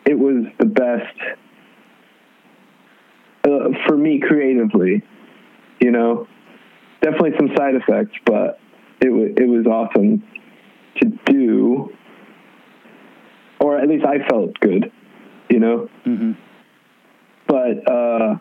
[0.04, 1.16] it was the best
[3.44, 5.02] uh, for me creatively.
[5.80, 6.26] You know,
[7.02, 8.58] definitely some side effects, but
[9.00, 10.22] it was it was awesome
[11.02, 11.92] to do,
[13.60, 14.90] or at least I felt good.
[15.50, 16.32] You know, Mm-hmm.
[17.46, 18.36] but uh,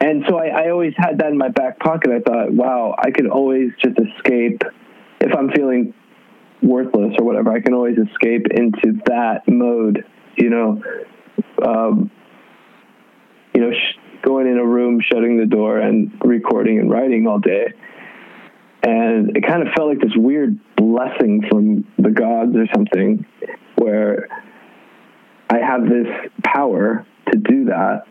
[0.00, 2.10] and so I, I always had that in my back pocket.
[2.10, 4.62] I thought, wow, I could always just escape
[5.20, 5.94] if I'm feeling
[6.62, 7.52] worthless or whatever.
[7.52, 10.04] I can always escape into that mode.
[10.36, 10.82] You know,
[11.64, 12.10] um,
[13.54, 17.38] you know, sh- going in a room, shutting the door, and recording and writing all
[17.38, 17.72] day.
[18.84, 23.26] And it kind of felt like this weird blessing from the gods or something,
[23.76, 24.28] where
[25.50, 26.06] I have this
[26.42, 28.04] power to do that.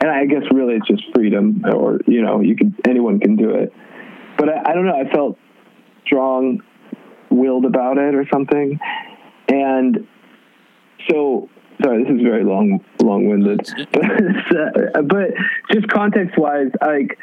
[0.00, 3.50] And I guess really it's just freedom, or you know, you can anyone can do
[3.50, 3.72] it.
[4.36, 4.98] But I, I don't know.
[4.98, 5.38] I felt
[6.06, 6.60] strong
[7.34, 8.78] willed about it or something.
[9.48, 10.06] And
[11.10, 11.48] so,
[11.82, 13.68] sorry, this is very long, long winded.
[13.92, 14.02] But,
[15.08, 15.30] but
[15.72, 17.18] just context wise, like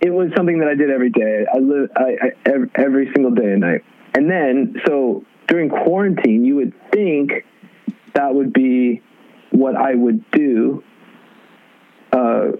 [0.00, 1.44] it was something that I did every day.
[1.52, 3.82] I live I, I, every, single day and night.
[4.14, 7.44] And then, so during quarantine, you would think
[8.14, 9.02] that would be
[9.50, 10.82] what I would do,
[12.12, 12.52] uh,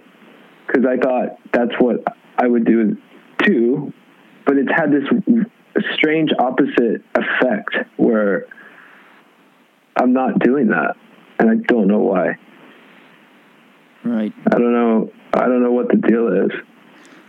[0.67, 2.05] because I thought that's what
[2.39, 2.97] I would do
[3.43, 3.93] too.
[4.45, 5.47] But it's had this
[5.95, 8.47] strange opposite effect where
[9.97, 10.97] I'm not doing that,
[11.39, 12.39] and I don't know why.
[14.05, 14.33] Right.
[14.47, 15.13] I don't know.
[15.33, 16.53] I don't know what the deal is.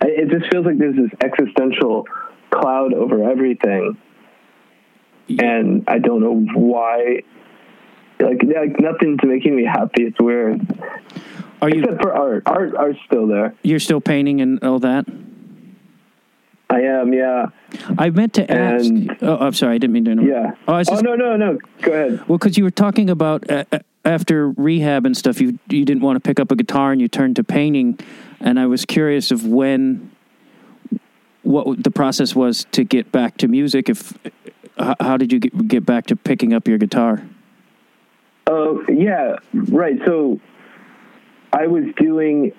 [0.02, 2.08] It just feels like there's this existential
[2.52, 3.98] cloud over everything,
[5.30, 7.24] and I don't know why.
[8.20, 10.04] Like, like nothing's making me happy.
[10.04, 10.62] It's weird.
[11.62, 11.84] Are you?
[11.84, 12.44] Except for art.
[12.46, 13.56] Art, art's still there.
[13.64, 15.06] You're still painting and all that.
[16.70, 17.14] I am.
[17.14, 17.48] Yeah.
[17.98, 18.86] I meant to ask.
[18.86, 19.76] And- oh, I'm sorry.
[19.76, 20.32] I didn't mean to interrupt.
[20.58, 20.64] Yeah.
[20.68, 21.58] Oh, I was oh no, no, no.
[21.82, 22.28] Go ahead.
[22.28, 26.02] Well, because you were talking about uh, uh, after rehab and stuff, you you didn't
[26.02, 28.00] want to pick up a guitar and you turned to painting,
[28.42, 30.12] and I was curious of when
[31.44, 33.90] what the process was to get back to music.
[33.90, 34.14] If
[34.78, 37.24] how did you get, get back to picking up your guitar?
[38.46, 39.98] Oh yeah, right.
[40.06, 40.42] So
[41.54, 42.52] I was doing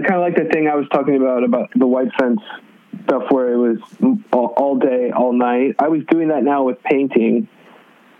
[0.00, 2.40] kind of like the thing I was talking about about the white fence
[3.04, 3.78] stuff, where it was
[4.32, 5.76] all, all day, all night.
[5.78, 7.48] I was doing that now with painting,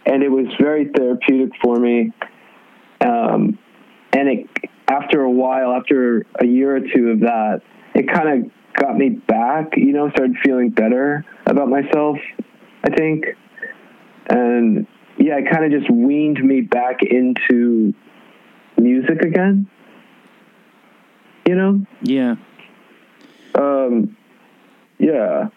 [0.07, 2.13] and it was very therapeutic for me.
[3.01, 3.59] Um,
[4.13, 4.49] and it
[4.89, 7.63] after a while, after a year or two of that,
[7.95, 9.77] it kind of got me back.
[9.77, 12.19] You know, started feeling better about myself.
[12.85, 13.25] I think,
[14.29, 14.87] and
[15.19, 17.95] yeah, it kind of just weaned me back into
[18.77, 19.69] music again.
[21.47, 21.87] You know?
[22.03, 22.37] Yeah.
[23.55, 24.17] Um,
[24.99, 25.49] yeah.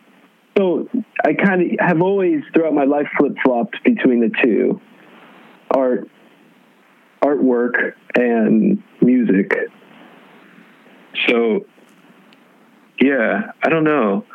[0.57, 0.89] So
[1.23, 4.79] I kind of have always throughout my life flip flopped between the two
[5.71, 6.09] art,
[7.21, 9.51] artwork, and music.
[11.27, 11.65] So,
[13.01, 14.25] yeah, I don't know.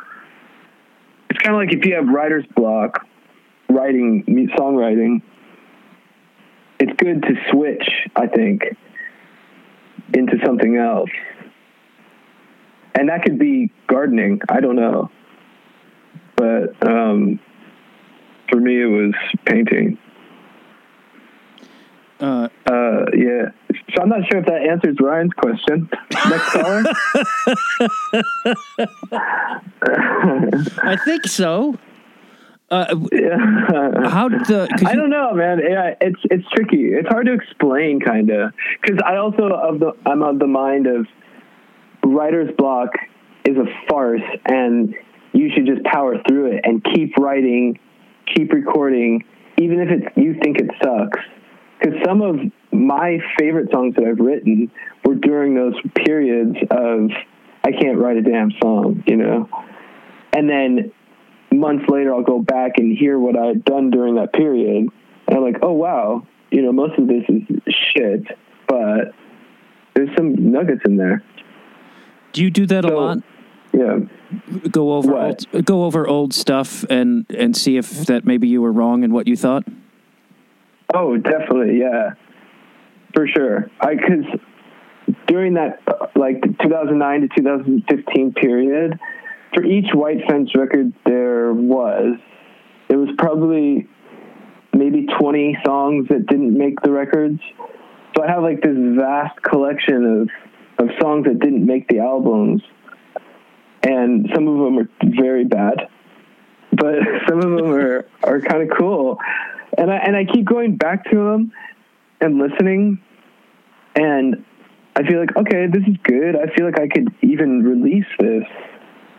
[1.29, 3.07] It's kind of like if you have writer's block,
[3.69, 4.23] writing,
[4.57, 5.21] songwriting,
[6.79, 8.63] it's good to switch, I think,
[10.13, 11.09] into something else.
[12.95, 14.41] And that could be gardening.
[14.49, 15.09] I don't know.
[16.35, 17.39] But um,
[18.49, 19.13] for me, it was
[19.45, 19.97] painting.
[22.19, 23.49] Uh, uh, yeah.
[23.95, 25.89] So I'm not sure if that answers Ryan's question.
[26.29, 26.83] Next caller.
[30.83, 31.79] I think so.
[32.69, 33.37] Uh, yeah.
[34.09, 34.67] how the?
[34.85, 35.59] I don't know, man.
[35.59, 36.93] Yeah, it's it's tricky.
[36.93, 40.87] It's hard to explain, kind of, because I also of the I'm of the mind
[40.87, 41.07] of
[42.05, 42.89] writer's block
[43.45, 44.93] is a farce, and
[45.33, 47.79] you should just power through it and keep writing,
[48.35, 49.23] keep recording,
[49.57, 51.19] even if it you think it sucks.
[51.79, 52.35] Because some of
[52.71, 54.71] my favorite songs that I've written
[55.03, 57.09] were during those periods of
[57.63, 59.49] I can't write a damn song, you know,
[60.33, 60.91] and then
[61.51, 64.89] months later I'll go back and hear what I had done during that period,
[65.27, 68.23] and I'm like, oh wow, you know, most of this is shit,
[68.67, 69.13] but
[69.95, 71.23] there's some nuggets in there.
[72.33, 73.17] Do you do that So- a lot?
[73.73, 73.99] Yeah.
[74.69, 75.45] Go over What?
[75.53, 79.13] old, go over old stuff and and see if that maybe you were wrong in
[79.13, 79.63] what you thought.
[80.93, 82.11] Oh, definitely, yeah,
[83.13, 83.69] for sure.
[83.79, 84.25] I because
[85.27, 85.81] during that
[86.15, 88.99] like 2009 to 2015 period,
[89.53, 92.17] for each White Fence record, there was
[92.89, 93.87] it was probably
[94.73, 97.39] maybe 20 songs that didn't make the records.
[98.17, 100.29] So I have like this vast collection of
[100.81, 102.61] of songs that didn't make the albums,
[103.83, 105.87] and some of them are very bad,
[106.71, 106.95] but
[107.27, 109.19] some of them are are kind of cool.
[109.77, 111.53] And I and I keep going back to them
[112.19, 113.01] and listening,
[113.95, 114.43] and
[114.95, 116.35] I feel like okay, this is good.
[116.35, 118.43] I feel like I could even release this.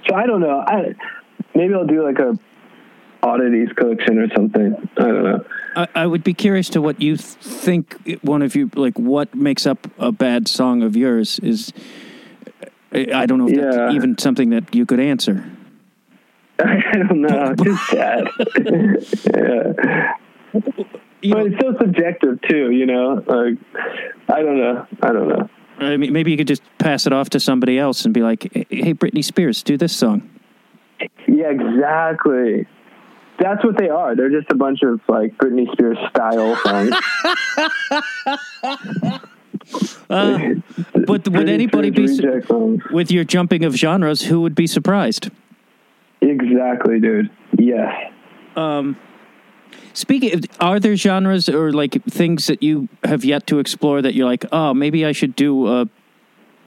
[0.09, 0.63] So I don't know.
[0.67, 0.95] I
[1.55, 2.39] maybe I'll do like a
[3.23, 4.89] oddities collection or something.
[4.97, 5.45] I don't know.
[5.77, 7.97] I, I would be curious to what you th- think.
[8.23, 11.73] One of you, like, what makes up a bad song of yours is.
[12.95, 13.71] I don't know if Yeah.
[13.71, 15.43] that's even something that you could answer.
[16.59, 17.55] I don't know.
[17.55, 18.29] Just sad.
[19.35, 20.13] yeah.
[21.23, 23.23] You But know, it's so subjective too, you know.
[23.27, 23.55] Like
[24.29, 24.87] I don't know.
[25.03, 25.49] I don't know.
[25.79, 28.53] I mean, maybe you could just pass it off to somebody else and be like,
[28.53, 30.29] "Hey, Britney Spears, do this song."
[31.27, 32.67] Yeah, exactly.
[33.43, 34.15] That's what they are.
[34.15, 36.95] They're just a bunch of like Britney Spears style songs.
[40.09, 40.55] Uh,
[41.07, 44.23] but would anybody be su- with your jumping of genres?
[44.23, 45.31] Who would be surprised?
[46.21, 47.31] Exactly, dude.
[47.59, 48.13] Yes.
[48.55, 48.97] Um,
[49.93, 54.15] speaking, of, are there genres or like things that you have yet to explore that
[54.15, 55.89] you're like, oh, maybe I should do a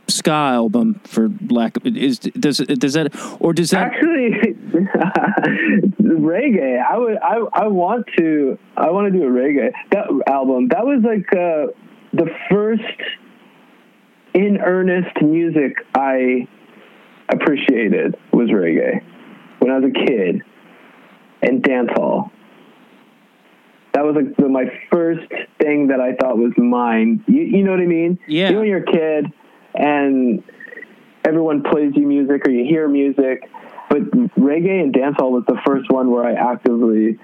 [0.08, 4.45] ska album for lack of is does does that or does that Actually,
[6.02, 6.84] reggae.
[6.84, 7.18] I would.
[7.18, 7.38] I.
[7.54, 8.58] I want to.
[8.76, 10.70] I want to do a reggae that album.
[10.70, 11.72] That was like uh,
[12.14, 12.82] the first
[14.34, 16.48] in earnest music I
[17.30, 19.02] appreciated was reggae
[19.60, 20.42] when I was a kid
[21.42, 22.32] and dancehall.
[23.94, 27.24] That was like the, my first thing that I thought was mine.
[27.28, 28.20] You, you know what I mean?
[28.28, 28.50] Yeah.
[28.50, 29.32] You when you're a kid
[29.74, 30.44] and
[31.26, 33.50] everyone plays you music or you hear music,
[34.00, 37.20] but reggae and dancehall was the first one where I actively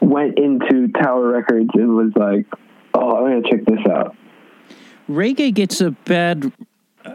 [0.00, 2.46] went into Tower Records and was like,
[2.94, 4.16] "Oh, I'm gonna check this out."
[5.08, 6.52] reggae gets a bad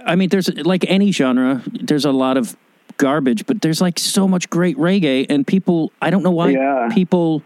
[0.05, 2.55] i mean there's like any genre there's a lot of
[2.97, 6.89] garbage but there's like so much great reggae and people i don't know why Yeah.
[6.93, 7.43] people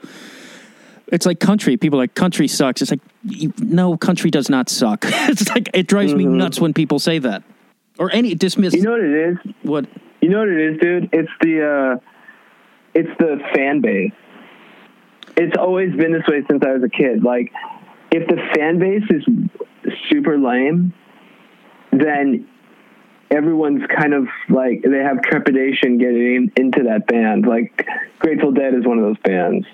[1.07, 4.69] it's like country people are like country sucks it's like you- no country does not
[4.69, 6.37] suck it's like it drives me mm-hmm.
[6.37, 7.41] nuts when people say that
[7.99, 9.37] or any dismiss You know what it is?
[9.63, 9.85] what
[10.21, 11.09] You know what it is, dude?
[11.13, 12.09] It's the uh,
[12.93, 14.11] it's the fan base.
[15.37, 17.23] It's always been this way since I was a kid.
[17.23, 17.51] Like,
[18.11, 19.25] if the fan base is
[20.09, 20.93] super lame,
[21.91, 22.47] then
[23.31, 27.45] everyone's kind of like they have trepidation getting into that band.
[27.45, 27.85] Like,
[28.19, 29.67] Grateful Dead is one of those bands.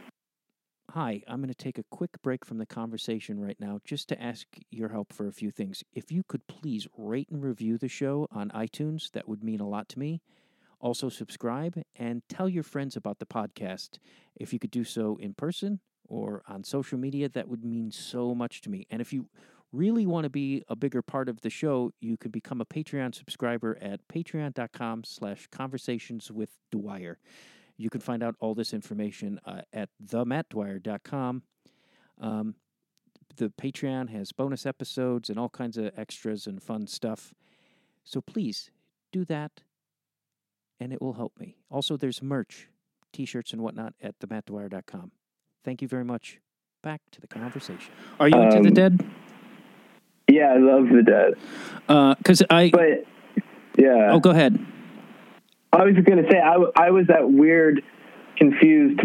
[0.93, 4.21] Hi, I'm going to take a quick break from the conversation right now just to
[4.21, 5.85] ask your help for a few things.
[5.93, 9.69] If you could please rate and review the show on iTunes, that would mean a
[9.69, 10.21] lot to me.
[10.81, 13.99] Also, subscribe and tell your friends about the podcast.
[14.35, 15.79] If you could do so in person
[16.09, 18.85] or on social media, that would mean so much to me.
[18.91, 19.27] And if you
[19.71, 23.15] really want to be a bigger part of the show, you can become a Patreon
[23.15, 27.17] subscriber at patreon.com slash conversations with Dwyer.
[27.77, 31.43] You can find out all this information uh, at themattdwyer.com.
[32.19, 32.55] Um,
[33.37, 37.33] the Patreon has bonus episodes and all kinds of extras and fun stuff.
[38.03, 38.71] So please
[39.11, 39.61] do that,
[40.79, 41.57] and it will help me.
[41.69, 42.67] Also, there's merch,
[43.13, 45.11] t shirts, and whatnot at themattdwyer.com.
[45.63, 46.39] Thank you very much.
[46.83, 47.93] Back to the conversation.
[48.19, 49.09] Are you into the Um, dead?
[50.27, 51.33] Yeah, I love the Dead,
[52.17, 52.69] Because I.
[52.69, 53.05] but
[53.77, 54.09] yeah.
[54.11, 54.65] oh, go ahead.
[55.73, 57.83] I was gonna say I, w- I was that weird,
[58.37, 58.99] confused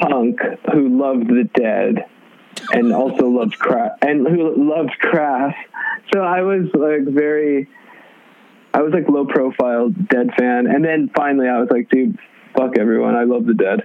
[0.00, 0.40] punk
[0.72, 2.06] who loved the Dead,
[2.72, 5.54] and also loved Crass, and who loved Crass.
[6.12, 7.68] So I was like very,
[8.72, 12.18] I was like low profile Dead fan, and then finally I was like, dude,
[12.56, 13.82] fuck everyone, I love the Dead.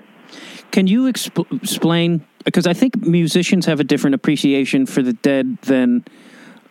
[0.72, 2.26] Can you exp- explain?
[2.43, 6.05] Because I think musicians have a different appreciation for the dead than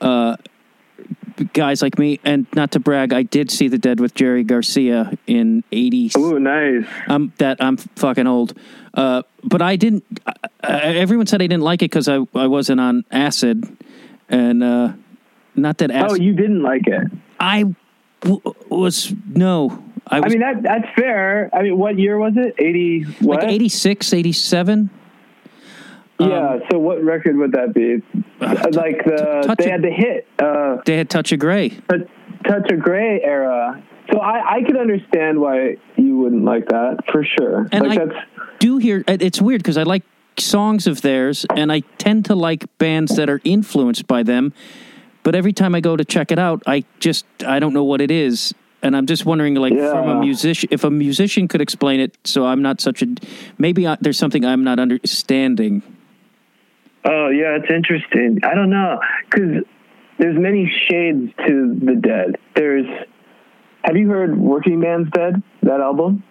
[0.00, 0.36] uh,
[1.52, 2.20] guys like me.
[2.24, 6.16] And not to brag, I did see the Dead with Jerry Garcia in '80s.
[6.16, 6.86] Ooh, nice.
[7.06, 8.54] I'm that I'm fucking old.
[8.94, 10.04] Uh, but I didn't.
[10.26, 10.32] Uh,
[10.62, 13.64] everyone said I didn't like it because I I wasn't on acid,
[14.28, 14.92] and uh,
[15.54, 17.10] not that Oh, you didn't like it.
[17.38, 17.74] I
[18.20, 19.82] w- was no.
[20.06, 21.50] I I mean that that's fair.
[21.52, 22.54] I mean, what year was it?
[22.58, 23.42] Eighty what?
[23.42, 24.90] like 86, 87.
[26.20, 26.58] Yeah.
[26.70, 28.02] so what record would that be?
[28.40, 30.26] like the Touch they had the hit.
[30.38, 31.70] Uh, They had Touch of Grey.
[31.88, 32.08] Touch
[32.46, 33.82] Touch of Grey era.
[34.12, 37.68] So I, I could understand why you wouldn't like that for sure.
[37.72, 38.18] And like I- that's
[38.58, 40.02] do hear it's weird because I like
[40.38, 44.52] songs of theirs and I tend to like bands that are influenced by them.
[45.22, 48.00] But every time I go to check it out, I just I don't know what
[48.00, 48.54] it is.
[48.80, 52.46] And I'm just wondering, like, from a musician, if a musician could explain it, so
[52.46, 53.06] I'm not such a.
[53.58, 55.82] Maybe I, there's something I'm not understanding.
[57.04, 58.40] Oh yeah, it's interesting.
[58.42, 59.64] I don't know because
[60.18, 62.36] there's many shades to the Dead.
[62.54, 62.86] There's
[63.84, 65.42] have you heard Working Man's Dead?
[65.62, 66.22] That album?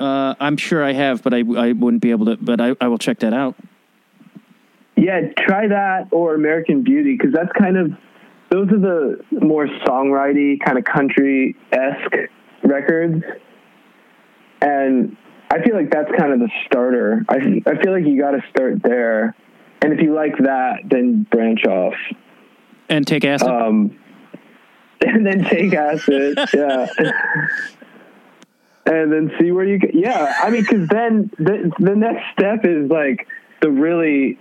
[0.00, 2.36] Uh, I'm sure I have, but I, I wouldn't be able to.
[2.36, 3.56] But I, I will check that out.
[4.96, 7.92] Yeah, try that or American Beauty because that's kind of
[8.50, 12.30] those are the more songwriting kind of country esque
[12.62, 13.24] records,
[14.60, 15.16] and
[15.50, 17.24] I feel like that's kind of the starter.
[17.28, 19.34] I I feel like you got to start there,
[19.82, 21.94] and if you like that, then branch off,
[22.88, 23.48] And take acid.
[23.48, 23.98] um,
[25.06, 26.86] and then take acid, yeah.
[28.84, 29.94] And then see where you get.
[29.94, 33.28] Yeah, I mean, because then the the next step is like
[33.60, 34.38] the really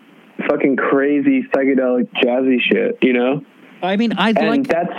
[0.49, 3.45] fucking crazy psychedelic jazzy shit, you know.
[3.83, 4.67] I mean, I'd like.
[4.67, 4.93] that's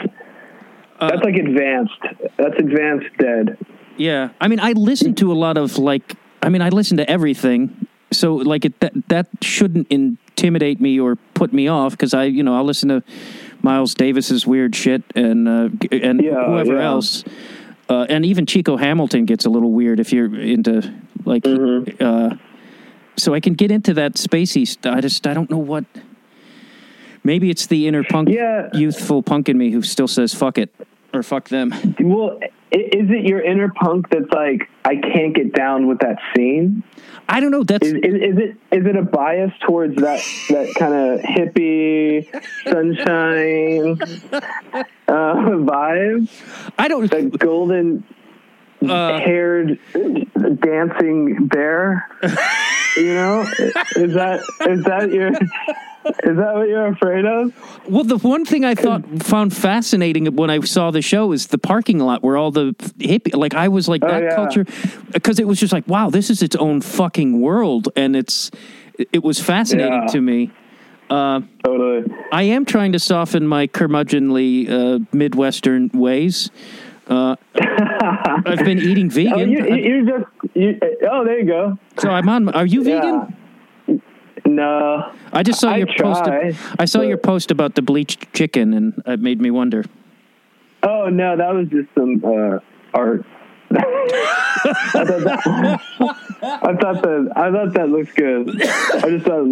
[1.01, 1.99] uh, that's like advanced.
[2.38, 3.59] That's advanced dead.
[3.97, 6.14] Yeah, I mean, I listen to a lot of like.
[6.40, 9.88] I mean, I listen to everything, so like it that that shouldn't
[10.37, 13.03] intimidate me or put me off because I, you know, I'll listen to
[13.62, 16.85] Miles Davis's weird shit and uh, and Yeah, whoever yeah.
[16.87, 17.24] else,
[17.89, 20.93] uh, and even Chico Hamilton gets a little weird if you're into
[21.24, 21.45] like.
[21.45, 22.03] Mm-hmm.
[22.05, 22.37] Uh,
[23.16, 24.66] so I can get into that spacey.
[24.66, 25.85] St- I just I don't know what.
[27.24, 28.68] Maybe it's the inner punk, Yeah.
[28.72, 30.74] youthful punk in me who still says "fuck it"
[31.14, 32.41] or "fuck them." Well,
[32.72, 36.83] is it your inner punk that's like I can't get down with that scene?
[37.29, 37.62] I don't know.
[37.64, 42.27] That's Is, is, is it is it a bias towards that that kind of hippie
[42.64, 43.99] sunshine
[45.09, 46.29] uh, vibe?
[46.79, 47.11] I don't.
[47.11, 48.05] That golden
[48.83, 49.79] Uh, haired
[50.61, 52.09] dancing bear.
[52.97, 53.43] you know,
[53.97, 55.28] is that is that your
[56.24, 57.53] is that what you're afraid of?
[57.88, 61.59] Well, the one thing I thought found fascinating when I saw the show is the
[61.59, 64.34] parking lot where all the hippie, like I was like Oh, that yeah.
[64.34, 64.64] culture,
[65.12, 68.51] because it was just like, wow, this is its own fucking world, and it's
[68.99, 70.12] it was fascinating Yeah.
[70.12, 70.51] to me.
[71.11, 72.05] Totally.
[72.32, 76.51] I am trying to soften my curmudgeonly uh, Midwestern ways.
[77.07, 80.24] Uh, I've been eating Oh, vegan, you, you, you just
[80.55, 80.78] you,
[81.11, 81.78] oh there you go.
[81.98, 82.48] so I'm on.
[82.50, 83.36] Are you vegan?
[83.86, 83.96] Yeah.
[84.46, 86.22] No, I just saw I your post.
[86.78, 89.84] I saw your post about the bleached chicken, and it made me wonder.
[90.82, 92.59] oh no, that was just some uh,
[92.94, 93.24] art
[93.74, 93.80] I,
[94.92, 95.80] thought that,
[96.42, 98.62] I thought that I thought that looked good.
[98.62, 99.46] I just thought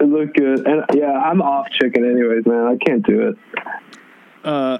[0.00, 2.66] it looked good, and yeah, I'm off chicken anyways, man.
[2.66, 3.36] I can't do it.
[4.42, 4.78] Uh,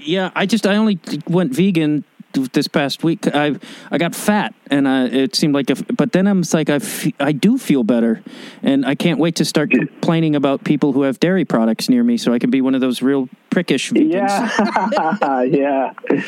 [0.00, 3.26] yeah, I just I only went vegan this past week.
[3.26, 3.56] I
[3.90, 5.84] I got fat, and I, it seemed like if.
[5.88, 8.22] But then I'm like I, f- I do feel better,
[8.62, 12.16] and I can't wait to start complaining about people who have dairy products near me,
[12.16, 15.42] so I can be one of those real prickish vegans.
[15.42, 15.42] Yeah,
[16.08, 16.24] yeah,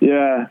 [0.00, 0.46] yeah.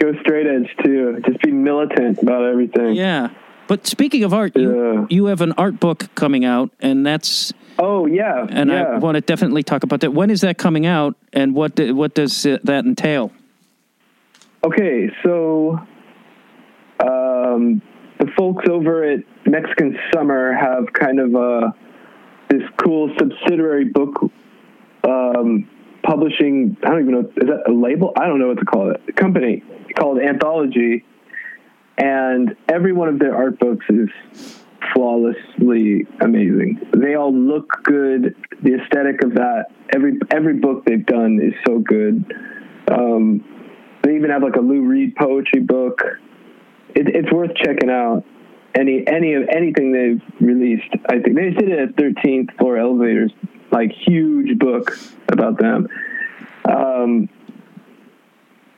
[0.00, 1.20] Go straight edge too.
[1.26, 2.94] Just be militant about everything.
[2.94, 3.30] Yeah.
[3.66, 8.06] But speaking of art, you, you have an art book coming out, and that's Oh
[8.06, 8.82] yeah, and yeah.
[8.82, 10.12] I want to definitely talk about that.
[10.12, 13.30] When is that coming out, and what do- what does that entail?
[14.64, 15.78] Okay, so
[17.00, 17.80] um,
[18.18, 21.70] the folks over at Mexican Summer have kind of uh,
[22.48, 24.32] this cool subsidiary book
[25.04, 25.70] um,
[26.02, 26.76] publishing.
[26.82, 28.12] I don't even know is that a label?
[28.16, 29.00] I don't know what to call it.
[29.08, 29.62] A company
[29.96, 31.04] called Anthology,
[31.96, 34.08] and every one of their art books is
[34.94, 36.80] flawlessly amazing.
[36.96, 38.34] They all look good.
[38.62, 42.24] The aesthetic of that every every book they've done is so good.
[42.90, 43.44] Um,
[44.02, 46.02] they even have like a Lou Reed poetry book.
[46.94, 48.24] It, it's worth checking out.
[48.74, 50.92] Any any of anything they've released.
[51.08, 53.32] I think they did it at 13th Floor Elevators,
[53.72, 54.96] like huge book
[55.28, 55.88] about them.
[56.64, 57.28] Um,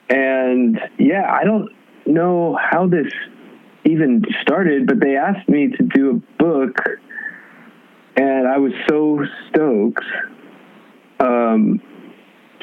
[0.09, 1.71] and yeah, I don't
[2.07, 3.13] know how this
[3.85, 6.79] even started, but they asked me to do a book,
[8.17, 10.05] and I was so stoked
[11.19, 11.81] um,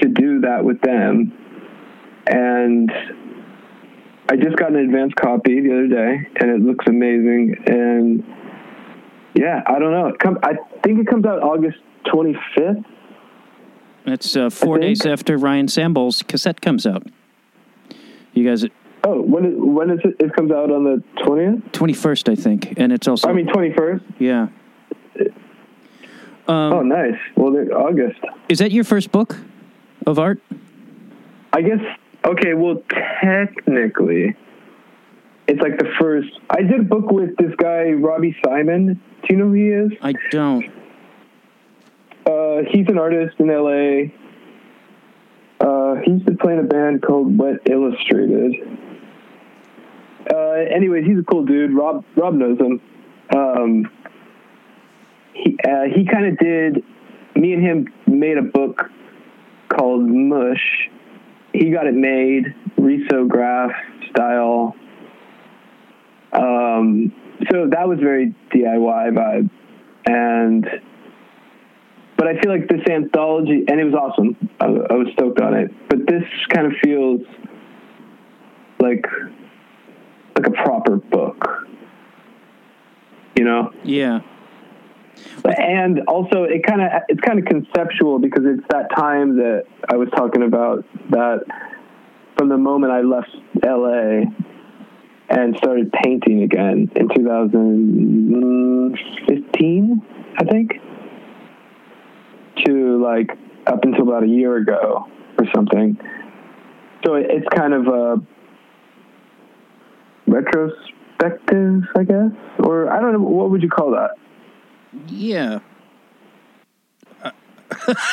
[0.01, 1.33] to do that with them.
[2.27, 2.91] And
[4.29, 7.55] I just got an advance copy the other day, and it looks amazing.
[7.65, 8.23] And
[9.33, 10.07] yeah, I don't know.
[10.07, 12.83] It come, I think it comes out August 25th.
[14.05, 17.03] It's uh, four days after Ryan Sambol's cassette comes out.
[18.33, 18.65] You guys,
[19.07, 20.15] Oh, when is, when is it?
[20.19, 21.71] It comes out on the 20th?
[21.71, 24.01] twenty first, I think, and it's also I mean, 21st.
[24.19, 24.47] yeah.
[26.49, 27.15] Um, Oh, nice.
[27.37, 28.19] Well, August.
[28.49, 29.37] Is that your first book
[30.05, 30.41] of art?
[31.53, 31.79] I guess
[32.25, 32.53] okay.
[32.53, 32.83] Well,
[33.21, 34.35] technically,
[35.47, 36.29] it's like the first.
[36.49, 39.01] I did a book with this guy Robbie Simon.
[39.21, 39.91] Do you know who he is?
[40.01, 40.65] I don't.
[42.25, 44.11] Uh, he's an artist in LA.
[45.59, 48.53] Uh, he's been playing a band called Wet Illustrated.
[50.31, 51.73] Uh, anyways, he's a cool dude.
[51.73, 52.81] Rob Rob knows him.
[53.35, 53.91] Um,
[55.33, 56.83] he uh, he kind of did.
[57.35, 58.89] Me and him made a book
[59.69, 60.89] called Mush.
[61.53, 63.71] He got it made, risograph
[64.09, 64.75] style.
[66.33, 67.13] Um,
[67.51, 69.49] so that was very DIY vibe,
[70.05, 70.67] and
[72.17, 74.35] but I feel like this anthology, and it was awesome.
[74.59, 75.71] I, I was stoked on it.
[75.87, 77.21] But this kind of feels
[78.79, 79.05] like
[80.37, 81.67] like a proper book,
[83.35, 83.73] you know.
[83.83, 84.21] Yeah.
[85.43, 89.95] And also, it kind of it's kind of conceptual because it's that time that I
[89.95, 91.43] was talking about that
[92.37, 93.35] from the moment I left
[93.65, 94.25] LA
[95.29, 100.01] and started painting again in 2015,
[100.37, 100.79] I think,
[102.65, 103.31] to like
[103.65, 105.07] up until about a year ago
[105.39, 105.99] or something.
[107.05, 108.21] So it, it's kind of a
[110.27, 114.11] retrospective, I guess, or I don't know what would you call that.
[115.07, 115.59] Yeah.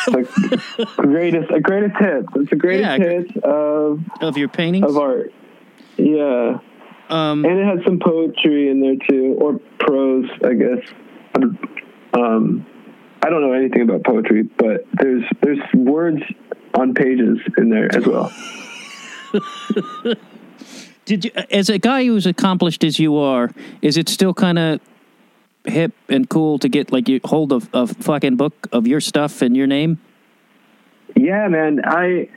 [0.09, 0.29] like
[0.97, 2.29] greatest a greatest hits.
[2.37, 2.99] It's the greatest Yeah.
[2.99, 4.85] hits of Of your paintings?
[4.89, 5.33] of art.
[5.97, 6.59] Yeah,
[7.09, 10.79] um, and it has some poetry in there too, or prose, I guess.
[12.15, 12.67] Um,
[13.23, 16.21] I don't know anything about poetry, but there's there's words
[16.77, 18.33] on pages in there as well.
[21.05, 23.51] did you, as a guy who's accomplished as you are,
[23.83, 24.81] is it still kind of
[25.65, 29.43] hip and cool to get like you hold of a fucking book of your stuff
[29.43, 30.01] and your name?
[31.17, 31.81] Yeah, man.
[31.85, 32.29] I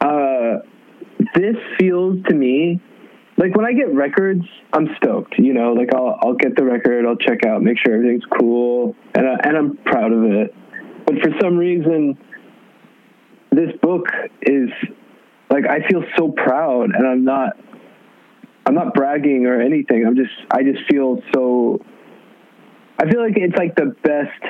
[0.00, 0.60] uh,
[1.34, 2.80] this feels to me
[3.36, 5.38] like when I get records, I'm stoked.
[5.38, 8.96] You know, like I'll I'll get the record, I'll check out, make sure everything's cool,
[9.14, 10.54] and I, and I'm proud of it.
[11.06, 12.18] But for some reason,
[13.52, 14.06] this book
[14.42, 14.70] is
[15.50, 17.56] like I feel so proud, and I'm not.
[18.66, 20.04] I'm not bragging or anything.
[20.06, 20.34] I'm just.
[20.50, 21.80] I just feel so.
[22.98, 24.42] I feel like it's like the best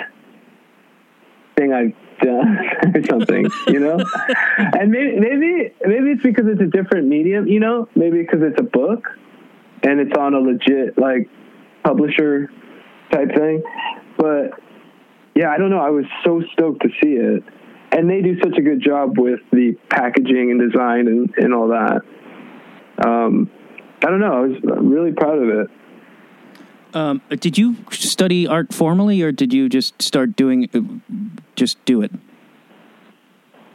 [1.56, 2.58] thing I've done
[2.94, 3.98] or something, you know?
[4.58, 7.88] and maybe, maybe, maybe it's because it's a different medium, you know?
[7.94, 9.06] Maybe because it's a book
[9.82, 11.28] and it's on a legit, like,
[11.84, 12.50] publisher
[13.10, 13.62] type thing.
[14.16, 14.60] But
[15.34, 15.78] yeah, I don't know.
[15.78, 17.44] I was so stoked to see it.
[17.92, 21.68] And they do such a good job with the packaging and design and, and all
[21.68, 22.02] that.
[23.04, 23.50] Um,
[24.04, 24.32] I don't know.
[24.32, 25.70] I was really proud of it.
[26.94, 32.02] Um, did you study art formally, or did you just start doing, uh, just do
[32.02, 32.12] it?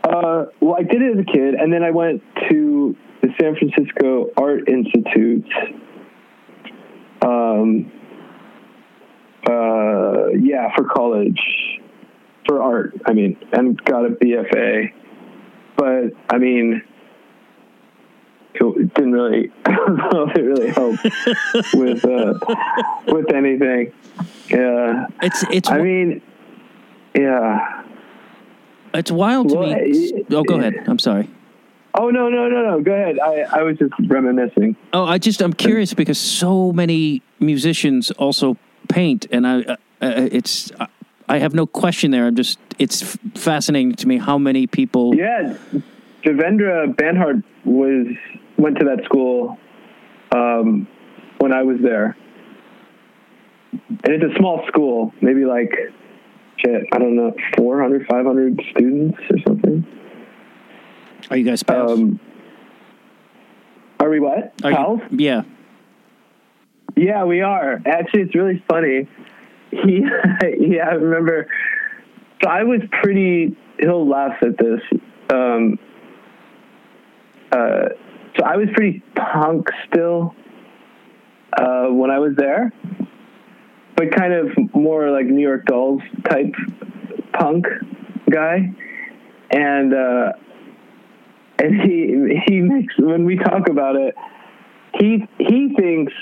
[0.04, 3.56] Uh, well, I did it as a kid, and then I went to the San
[3.56, 5.46] Francisco Art Institute.
[7.22, 7.92] Um,
[9.48, 11.40] uh, yeah, for college,
[12.46, 12.94] for art.
[13.06, 14.94] I mean, and got a BFA.
[15.76, 16.82] But I mean,
[18.54, 19.52] it didn't really.
[19.66, 21.04] I don't know if it really helped
[21.74, 22.40] with uh,
[23.08, 23.94] with anything.
[24.50, 26.22] Yeah, It's it's I mean,
[27.16, 27.84] yeah.
[28.94, 30.26] it's wild to Well, me.
[30.32, 30.76] Oh, go ahead.
[30.88, 31.30] I'm sorry.
[31.96, 32.82] Oh no no no no!
[32.82, 33.20] Go ahead.
[33.20, 34.76] I I was just reminiscing.
[34.94, 38.58] Oh, I just I'm curious because so many musicians also
[38.90, 40.72] paint, and I uh, uh, it's
[41.28, 42.28] I have no question there.
[42.28, 45.16] I'm just it's f- fascinating to me how many people.
[45.16, 45.56] Yeah,
[46.24, 48.08] Devendra Banhart was
[48.58, 49.58] went to that school
[50.36, 50.88] um,
[51.40, 52.16] when I was there,
[53.72, 55.72] and it's a small school, maybe like
[56.58, 59.86] shit, I don't know, 400, 500 students or something.
[61.30, 62.00] Are you guys pals?
[62.00, 62.20] Um,
[64.00, 64.54] are we what?
[64.64, 65.44] Are you- yeah.
[66.96, 67.82] Yeah, we are.
[67.88, 69.08] Actually, it's really funny.
[69.84, 70.02] He,
[70.60, 71.48] yeah, I remember.
[72.44, 73.56] So I was pretty.
[73.80, 74.82] He'll laugh at this.
[75.32, 75.80] Um,
[77.52, 77.90] uh,
[78.38, 80.36] so I was pretty punk still
[81.58, 82.72] uh, when I was there,
[83.96, 86.54] but kind of more like New York Dolls type
[87.34, 87.66] punk
[88.30, 88.74] guy,
[89.52, 90.32] and uh,
[91.60, 94.16] and he he makes when we talk about it,
[95.00, 96.14] he he thinks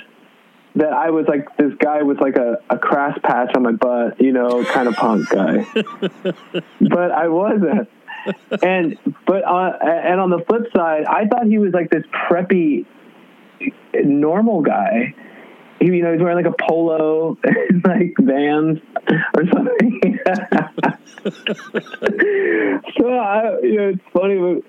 [0.76, 4.22] that I was like this guy with like a, a crass patch on my butt,
[4.22, 5.66] you know, kind of punk guy.
[6.82, 7.90] but I wasn't.
[8.62, 12.86] And but uh, and on the flip side, I thought he was like this preppy
[13.94, 15.14] normal guy.
[15.80, 18.80] He, you know, he's wearing like a polo, and like Vans
[19.36, 20.20] or something.
[22.98, 24.64] so I, you know, it's funny when,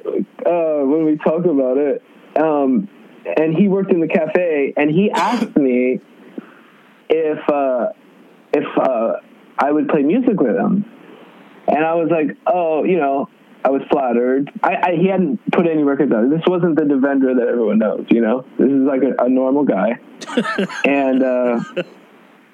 [0.47, 2.03] uh, when we talk about it.
[2.37, 2.89] Um,
[3.25, 6.01] and he worked in the cafe, and he asked me
[7.09, 7.89] if uh,
[8.53, 9.15] if uh,
[9.59, 10.85] I would play music with him,
[11.69, 13.29] and I was like, oh, you know,
[13.65, 14.51] I was flattered.
[14.63, 16.29] I, I he hadn't put any records out.
[16.31, 18.45] This wasn't the Devendra that everyone knows, you know.
[18.59, 19.99] This is like a, a normal guy,
[20.85, 21.61] and uh,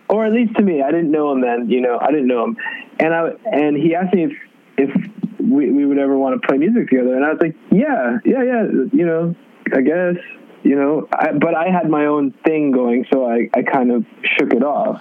[0.08, 1.70] or at least to me, I didn't know him then.
[1.70, 2.56] You know, I didn't know him,
[3.00, 4.32] and I and he asked me if
[4.76, 5.10] if
[5.40, 8.42] we, we would ever want to play music together, and I was like, yeah, yeah,
[8.42, 8.62] yeah,
[8.92, 9.34] you know,
[9.74, 10.16] I guess,
[10.62, 14.04] you know, I, but I had my own thing going, so I I kind of
[14.22, 15.00] shook it off,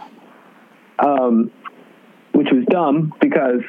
[0.99, 1.51] um,
[2.34, 3.62] which was dumb because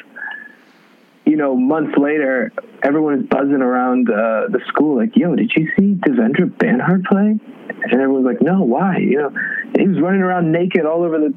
[1.28, 5.70] you know, months later, everyone is buzzing around uh, the school like, "Yo, did you
[5.76, 9.32] see Devendra Banhart play?" And everyone's like, "No, why?" You know,
[9.78, 11.34] he was running around naked all over the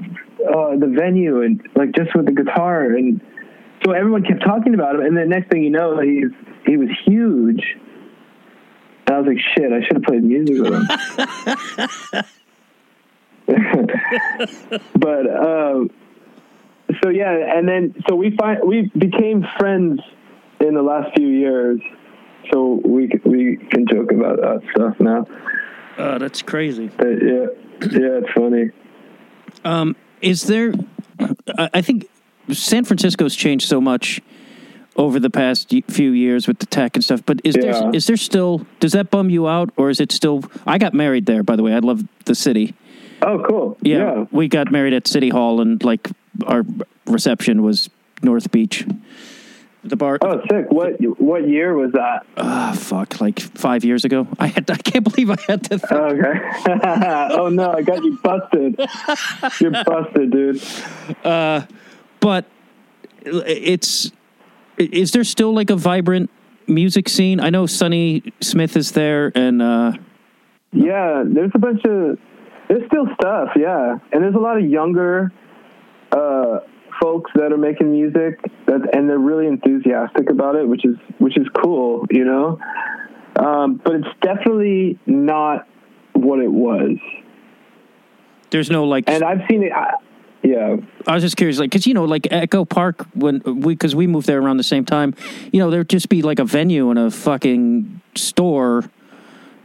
[0.47, 3.19] uh, the venue and like just with the guitar, and
[3.83, 5.01] so everyone kept talking about him.
[5.01, 6.31] And then next thing you know, he's
[6.65, 7.61] he was huge.
[9.07, 10.87] And I was like, "Shit, I should have played music with him."
[14.95, 15.27] but.
[15.27, 15.85] Uh,
[17.03, 20.01] so yeah, and then so we find we became friends
[20.59, 21.79] in the last few years,
[22.51, 25.25] so we we can joke about that stuff now.
[25.97, 26.89] Oh, that's crazy.
[26.97, 27.45] But yeah,
[27.81, 28.71] yeah, it's funny.
[29.63, 30.73] Um, is there?
[31.57, 32.09] I I think
[32.51, 34.21] San Francisco's changed so much
[34.95, 37.21] over the past few years with the tech and stuff.
[37.25, 37.71] But is Yeah.
[37.71, 38.65] there is there still?
[38.79, 40.43] Does that bum you out, or is it still?
[40.67, 41.73] I got married there, by the way.
[41.73, 42.73] I love the city.
[43.21, 43.77] Oh, cool.
[43.81, 44.25] Yeah, Yeah.
[44.31, 46.09] we got married at City Hall, and like
[46.45, 46.65] our
[47.05, 47.89] reception was
[48.23, 48.85] North Beach.
[49.83, 50.19] The bar.
[50.21, 50.67] Oh, sick.
[50.71, 52.23] What what year was that?
[52.37, 54.27] Ah, fuck, like five years ago.
[54.39, 54.69] I had.
[54.69, 55.79] I can't believe I had to.
[55.79, 55.91] Think.
[55.91, 56.39] Okay.
[57.33, 58.79] oh no, I got you busted.
[59.59, 60.61] You're busted, dude.
[61.23, 61.61] Uh,
[62.19, 62.45] but
[63.25, 64.11] it's
[64.85, 66.29] is there still like a vibrant
[66.67, 67.39] music scene?
[67.39, 69.93] I know Sonny Smith is there, and uh,
[70.71, 72.17] Yeah, there's a bunch of
[72.67, 75.31] there's still stuff, yeah, and there's a lot of younger
[76.11, 76.59] uh,
[77.01, 81.37] folks that are making music that, and they're really enthusiastic about it, which is which
[81.37, 82.59] is cool, you know.
[83.35, 85.67] Um, but it's definitely not
[86.13, 86.97] what it was,
[88.51, 89.05] there's no like.
[89.07, 89.71] and I've seen it.
[89.71, 89.93] I,
[90.43, 90.77] yeah,
[91.07, 94.07] I was just curious, like, because you know, like Echo Park when we because we
[94.07, 95.13] moved there around the same time.
[95.51, 98.83] You know, there'd just be like a venue and a fucking store,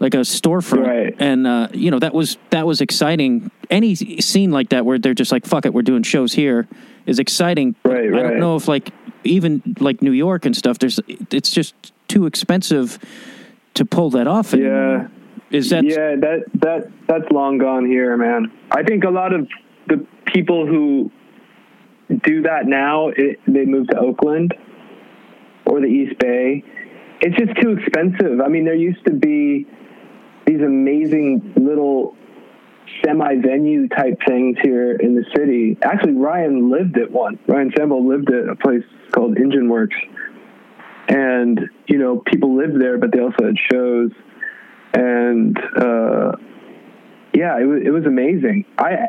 [0.01, 1.15] like a storefront, Right.
[1.19, 3.51] and uh, you know that was that was exciting.
[3.71, 6.69] Any scene like that where they're just like, "Fuck it, we're doing shows here
[7.07, 7.75] is exciting.
[7.83, 8.91] But Right, I don't know if like
[9.25, 10.79] even like New York and stuff.
[10.79, 11.01] There's
[11.31, 11.75] it's just
[12.09, 12.99] too expensive
[13.75, 14.53] to pull that off.
[14.53, 15.09] Yeah.
[15.51, 18.51] Is that yeah that that that's long gone here, man.
[18.73, 19.49] I think a lot of
[19.87, 21.11] the people who
[22.23, 24.55] do that now, it, they move to Oakland
[25.67, 26.63] or the East Bay.
[27.21, 28.41] It's just too expensive.
[28.41, 29.67] I mean, there used to be
[30.47, 32.17] these amazing little
[33.05, 35.77] semi venue type things here in the city.
[35.83, 37.39] Actually, Ryan lived at one.
[37.47, 39.97] Ryan Sambol lived at a place called Engine Works.
[41.09, 44.11] And, you know, people lived there, but they also had shows.
[44.93, 46.33] And, uh,
[47.35, 48.65] yeah, it was, it was amazing.
[48.79, 49.09] I,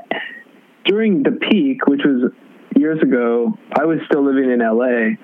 [0.87, 2.31] during the peak, which was
[2.75, 5.17] years ago, I was still living in LA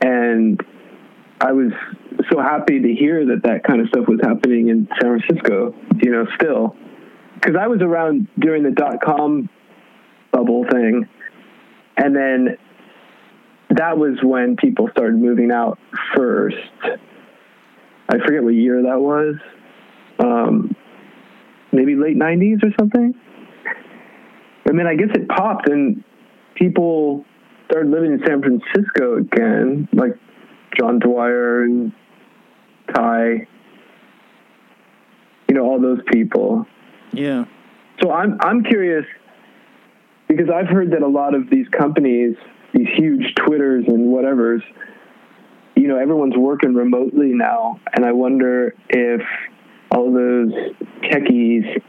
[0.00, 0.60] and
[1.40, 1.72] I was
[2.30, 6.10] so happy to hear that that kind of stuff was happening in San Francisco, you
[6.10, 6.76] know, still
[7.40, 9.48] because I was around during the dot com
[10.30, 11.08] bubble thing,
[11.96, 12.58] and then
[13.70, 15.78] that was when people started moving out
[16.14, 16.56] first.
[18.08, 19.36] I forget what year that was.
[20.18, 20.76] Um,
[21.72, 23.14] maybe late '90s or something.
[24.66, 26.04] And then I guess it popped, and
[26.54, 27.24] people
[27.66, 30.16] started living in San Francisco again, like
[30.78, 31.92] John Dwyer and
[32.94, 33.46] Ty.
[35.48, 36.66] You know, all those people.
[37.12, 37.44] yeah?
[38.00, 39.04] So I'm I'm curious
[40.28, 42.36] because I've heard that a lot of these companies,
[42.72, 44.62] these huge Twitters and whatever's,
[45.74, 49.20] you know, everyone's working remotely now, and I wonder if
[49.90, 50.52] all those
[51.02, 51.82] techies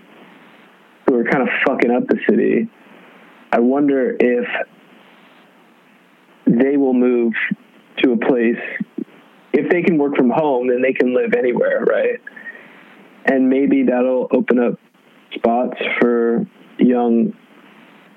[1.11, 2.69] who are kind of fucking up the city,
[3.51, 4.47] I wonder if
[6.45, 7.33] they will move
[8.03, 8.57] to a place
[9.53, 12.21] if they can work from home, then they can live anywhere, right?
[13.25, 14.79] And maybe that'll open up
[15.33, 16.45] spots for
[16.77, 17.33] young,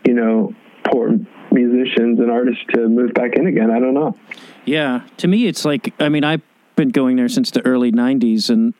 [0.06, 1.10] you know, poor
[1.50, 3.70] musicians and artists to move back in again.
[3.70, 4.16] I don't know.
[4.64, 6.42] Yeah, to me, it's like I mean, I've
[6.76, 8.74] been going there since the early '90s, and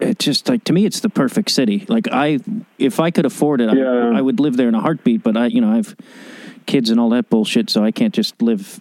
[0.00, 1.84] it's just like to me, it's the perfect city.
[1.88, 2.40] Like I,
[2.78, 4.10] if I could afford it, Yeah.
[4.12, 5.22] I, I would live there in a heartbeat.
[5.22, 5.96] But I, you know, I have
[6.66, 8.80] kids and all that bullshit, so I can't just live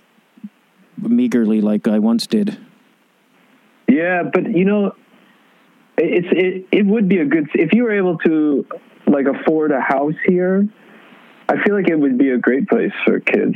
[1.02, 2.58] meagerly like I once did.
[3.88, 4.96] Yeah, but you know,
[5.98, 8.66] it's it it would be a good if you were able to
[9.08, 10.68] like afford a house here.
[11.50, 13.56] I feel like it would be a great place for kids.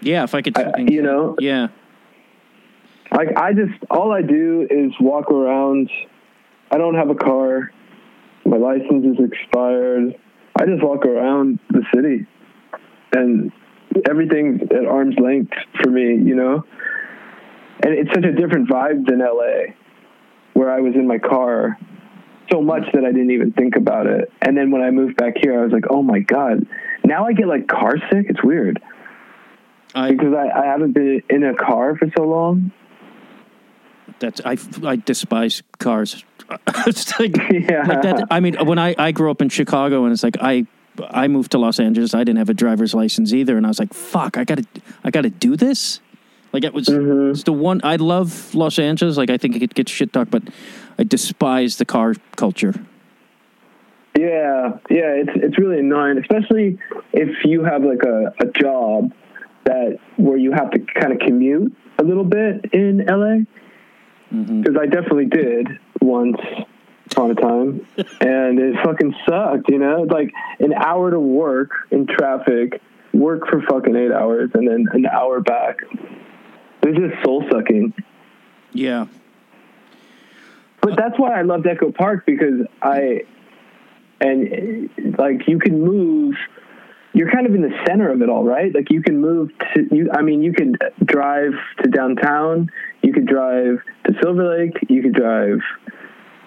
[0.00, 1.68] Yeah, if I could, I, you know, yeah,
[3.10, 5.90] like I just all I do is walk around.
[6.74, 7.70] I don't have a car.
[8.44, 10.16] My license is expired.
[10.58, 12.26] I just walk around the city,
[13.12, 13.52] and
[14.10, 16.16] everything's at arm's length for me.
[16.16, 16.64] You know,
[17.84, 19.74] and it's such a different vibe than LA,
[20.54, 21.78] where I was in my car
[22.50, 24.32] so much that I didn't even think about it.
[24.42, 26.66] And then when I moved back here, I was like, oh my god.
[27.04, 28.26] Now I get like car sick.
[28.28, 28.82] It's weird
[29.94, 32.72] I because I, I haven't been in a car for so long.
[34.18, 36.24] that's I I despise cars.
[37.18, 37.84] like, Yeah.
[37.86, 38.26] like that.
[38.30, 40.66] I mean, when I I grew up in Chicago, and it's like I
[41.10, 42.14] I moved to Los Angeles.
[42.14, 44.64] I didn't have a driver's license either, and I was like, fuck, I gotta
[45.04, 46.00] I gotta do this.
[46.52, 47.30] Like it was Mm-hmm.
[47.32, 49.16] it's the one I love Los Angeles.
[49.16, 50.42] Like I think it gets shit talked, but
[50.98, 52.74] I despise the car culture.
[54.16, 56.78] Yeah, yeah, it's it's really annoying, especially
[57.12, 59.12] if you have like a, a job
[59.64, 63.38] that where you have to kind of commute a little bit in LA.
[64.30, 65.68] Because I definitely did
[66.04, 66.38] once
[67.10, 67.86] upon a time,
[68.20, 69.68] and it fucking sucked.
[69.68, 72.80] You know, like an hour to work in traffic,
[73.12, 75.78] work for fucking eight hours, and then an hour back.
[76.82, 77.94] It was just soul sucking.
[78.72, 79.06] Yeah,
[80.80, 83.22] But that's why I loved Echo Park because I,
[84.20, 86.34] and like you can move,
[87.12, 88.74] you're kind of in the center of it all, right?
[88.74, 91.52] Like you can move to, you, I mean, you could drive
[91.82, 92.68] to downtown,
[93.02, 95.60] you could drive to Silver Lake, you could drive,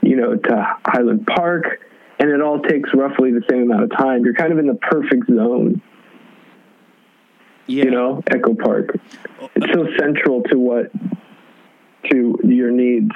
[0.08, 1.82] you know, to Highland Park,
[2.20, 4.24] and it all takes roughly the same amount of time.
[4.24, 5.82] You're kind of in the perfect zone,
[7.68, 7.84] yeah.
[7.84, 8.98] you know, Echo Park.
[9.56, 10.92] It's so central to what,
[12.10, 13.12] to your needs.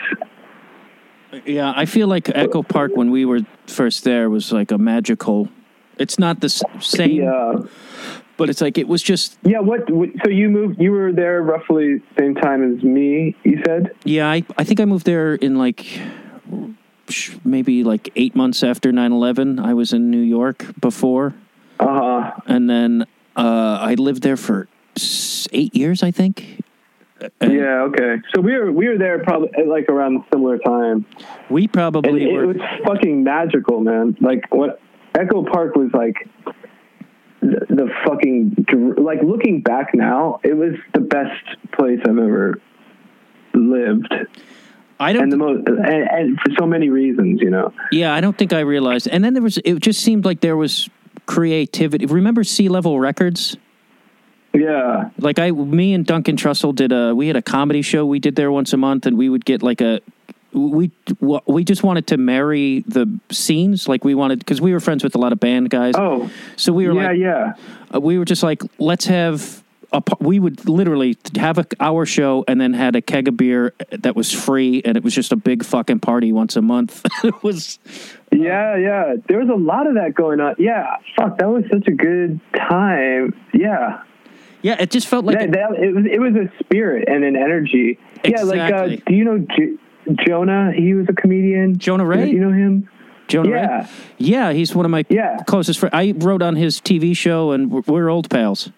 [1.46, 5.48] Yeah, I feel like Echo Park when we were first there was like a magical.
[5.98, 7.54] It's not the same, Yeah.
[8.36, 9.38] but it's like it was just.
[9.44, 9.88] Yeah, what?
[10.26, 10.82] So you moved?
[10.82, 13.38] You were there roughly same time as me.
[13.46, 13.92] You said?
[14.04, 15.86] Yeah, I I think I moved there in like
[17.44, 19.60] maybe like eight months after 9-11.
[19.64, 21.34] I was in New York before,
[21.80, 22.32] Uh huh.
[22.48, 23.06] and then
[23.36, 24.68] uh, I lived there for
[25.52, 26.60] eight years, I think.
[27.40, 27.84] And Yeah.
[27.90, 28.18] Okay.
[28.34, 31.06] So we were we were there probably like around a similar time,
[31.50, 32.48] we probably it were.
[32.48, 34.18] was fucking magical, man.
[34.20, 34.80] Like what
[35.16, 36.16] Echo Park was like.
[37.42, 38.66] The, the fucking
[38.98, 41.42] like looking back now, it was the best
[41.72, 42.62] place I've ever
[43.56, 44.14] lived,
[45.02, 45.24] I don't.
[45.24, 47.74] and the most, and, and for so many reasons, you know.
[47.92, 49.08] yeah, I don't think I realized.
[49.08, 49.58] And then there was.
[49.66, 50.90] It just seemed like there was
[51.26, 52.06] creativity.
[52.06, 53.58] Remember Sea Level Records?
[54.54, 57.16] Yeah, like I, me and Duncan Trussell did a.
[57.16, 59.64] We had a comedy show we did there once a month, and we would get
[59.64, 60.02] like a.
[60.54, 60.92] We
[61.46, 65.16] we just wanted to marry the scenes, like we wanted because we were friends with
[65.16, 65.96] a lot of band guys.
[65.98, 67.54] Oh, so we were yeah, like, yeah.
[67.96, 69.64] uh, we were just like, let's have
[70.20, 74.16] We would literally have a our show and then had a keg of beer that
[74.16, 77.06] was free, and it was just a big fucking party once a month.
[77.24, 77.78] it was
[78.32, 79.16] Yeah, yeah.
[79.28, 80.56] There was a lot of that going on.
[80.58, 83.34] Yeah, fuck, that was such a good time.
[83.54, 84.04] Yeah,
[84.62, 87.36] yeah, it just felt like that, that, it was it was a spirit and an
[87.36, 88.00] energy.
[88.24, 89.76] Yeah, like uh, do you know J-
[90.26, 90.72] Jonah?
[90.74, 91.78] He was a comedian.
[91.80, 92.30] Jonah Ray?
[92.30, 92.88] You know him?
[93.28, 93.50] Jonah.
[93.52, 93.62] Ray.
[93.62, 93.88] yeah.
[94.18, 95.38] Yeah, he's one of my Yeah.
[95.48, 95.94] closest friends.
[95.94, 98.70] I wrote on his TV show, and we're, we're old pals.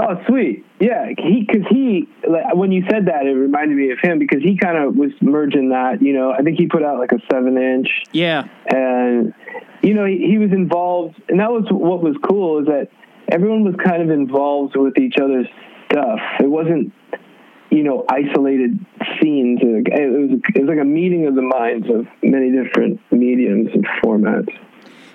[0.00, 0.64] Oh, sweet.
[0.78, 4.42] Yeah, he because he like, when you said that, it reminded me of him because
[4.44, 6.00] he kind of was merging that.
[6.00, 9.34] You know, I think he put out like a seven inch, Yeah, and
[9.82, 12.90] you know he, he was involved, and that was what was cool is that
[13.28, 15.48] everyone was kind of involved with each other's
[15.90, 16.20] stuff.
[16.40, 16.92] It wasn't
[17.70, 18.78] you know isolated
[19.20, 19.58] scenes.
[19.62, 23.84] It was it was like a meeting of the minds of many different mediums and
[24.04, 24.54] formats.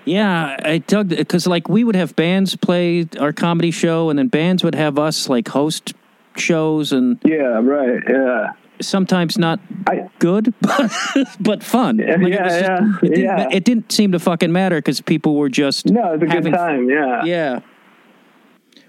[0.05, 0.57] Yeah.
[0.63, 4.63] I dug because like we would have bands play our comedy show, and then bands
[4.63, 5.93] would have us like host
[6.35, 8.01] shows, and Yeah, right.
[8.09, 8.53] Yeah.
[8.81, 10.91] sometimes not I good, but,
[11.39, 11.99] but fun.
[11.99, 13.47] Yeah, Like, it, yeah, was just- yeah, it, didn't, yeah.
[13.51, 16.57] it didn't seem to fucking matter because people were just no, it's a having good
[16.57, 16.89] time.
[16.89, 17.23] Yeah.
[17.23, 17.59] Yeah,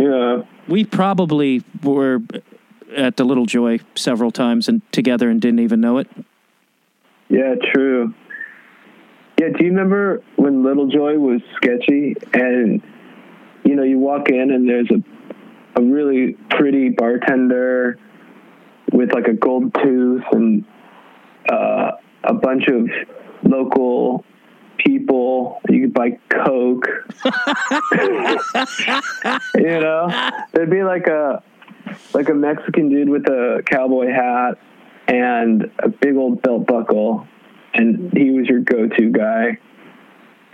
[0.00, 0.42] Yeah.
[0.68, 2.20] we probably were
[2.96, 6.08] at the Little Joy several times and together and didn't even know it.
[7.28, 8.14] Yeah, true.
[9.39, 12.82] Yeah, do you remember when Little Joy was sketchy and
[13.64, 15.03] you know, you walk in and there's a
[15.76, 17.99] a really pretty bartender
[18.93, 20.64] with like a gold tooth and
[21.51, 22.89] uh, a bunch of
[23.43, 24.24] local
[24.78, 25.61] people.
[25.68, 26.87] You could buy Coke.
[29.57, 30.09] you know,
[30.53, 31.43] there'd be like a
[32.12, 34.59] like a Mexican dude with a cowboy hat
[35.09, 37.26] and a big old belt buckle,
[37.74, 39.58] and he was your go-to guy.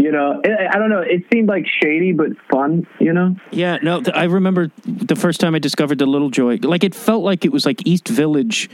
[0.00, 1.00] You know, I don't know.
[1.00, 2.86] It seemed like shady but fun.
[2.98, 3.36] You know.
[3.50, 6.56] Yeah, no, th- I remember the first time I discovered the Little Joy.
[6.62, 8.70] Like it felt like it was like East Village,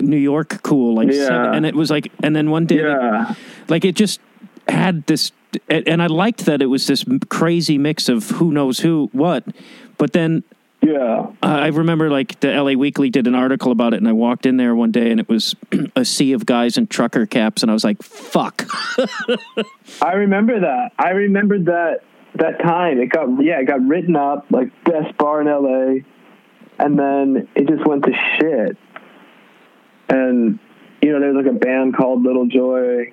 [0.00, 0.94] New York, cool.
[0.96, 1.26] Like, Yeah.
[1.28, 3.34] seven- and it was like, and then one day, Yeah.
[3.68, 4.20] like it just
[4.68, 5.30] had this,
[5.68, 9.44] and I liked that it was this crazy mix of who knows who what.
[9.96, 10.42] But then
[10.88, 11.26] Yeah.
[11.42, 14.56] I remember like the LA Weekly did an article about it, and I walked in
[14.56, 15.54] there one day, and it was
[15.96, 18.64] a sea of guys in trucker caps, and I was like, "Fuck."
[20.02, 20.92] I remember that.
[20.98, 22.04] I remembered that
[22.36, 22.98] that time.
[23.00, 26.04] It got yeah, it got written up like best bar in LA,
[26.78, 28.78] and then it just went to shit.
[30.08, 30.58] And
[31.02, 33.12] you know, there's like a band called Little Joy.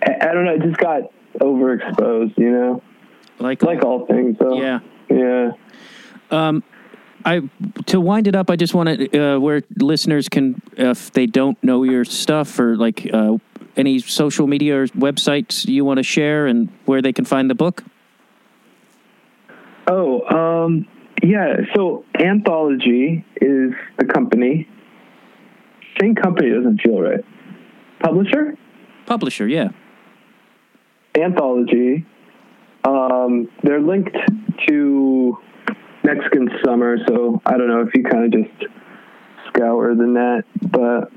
[0.00, 0.54] I, I don't know.
[0.54, 1.02] It just got
[1.40, 2.38] overexposed.
[2.38, 2.82] You know,
[3.40, 4.36] like, like all things.
[4.38, 4.78] So yeah.
[5.10, 5.50] yeah.
[6.30, 6.62] Um,
[7.26, 7.42] I
[7.86, 11.62] to wind it up, I just want to uh, where listeners can, if they don't
[11.62, 13.38] know your stuff or like uh,
[13.76, 17.56] any social media or websites you want to share, and where they can find the
[17.56, 17.82] book.
[19.88, 20.86] Oh, um,
[21.22, 21.56] yeah.
[21.74, 24.68] So Anthology is the company.
[26.00, 27.24] Same company doesn't feel right.
[27.98, 28.56] Publisher.
[29.06, 29.70] Publisher, yeah.
[31.16, 32.04] anthology.
[32.84, 34.16] Um, they're linked
[34.68, 35.38] to
[36.06, 38.72] Mexican Summer, so I don't know if you kind of just
[39.48, 41.10] scour the net, but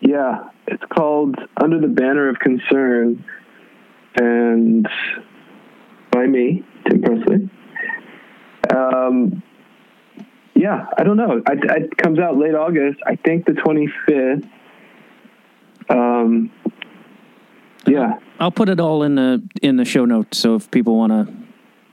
[0.00, 3.22] yeah, it's called Under the Banner of Concern,
[4.14, 4.88] and
[6.10, 7.50] by me, Tim Presley.
[8.74, 9.42] Um,
[10.54, 11.32] yeah, I don't know.
[11.32, 13.00] It, it comes out late August.
[13.06, 14.48] I think the 25th.
[15.90, 16.50] Um,
[17.86, 18.18] yeah.
[18.40, 20.38] I'll put it all in the in the show notes.
[20.38, 21.45] So if people want to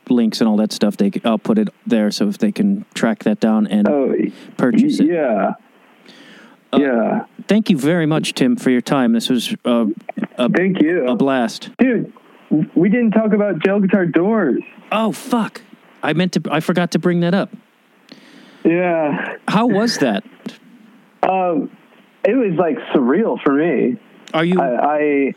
[0.10, 2.12] links and all that stuff, they I'll put it there.
[2.12, 4.14] So if they can track that down and Oh,
[4.58, 5.08] purchase it.
[5.08, 5.54] yeah.
[6.76, 7.26] yeah.
[7.48, 9.14] Thank you very much, Tim, for your time.
[9.14, 9.86] This was uh,
[10.38, 11.08] a Thank you.
[11.08, 11.70] a blast.
[11.78, 12.12] Dude,
[12.76, 14.62] we didn't talk about Jail Guitar Doors.
[14.92, 15.62] Oh fuck!
[16.02, 16.42] I meant to.
[16.52, 17.50] I forgot to bring that up.
[18.64, 19.36] Yeah.
[19.48, 20.24] How was that?
[21.24, 21.70] Um,
[22.24, 23.98] it was like surreal for me.
[24.34, 25.34] Are you I,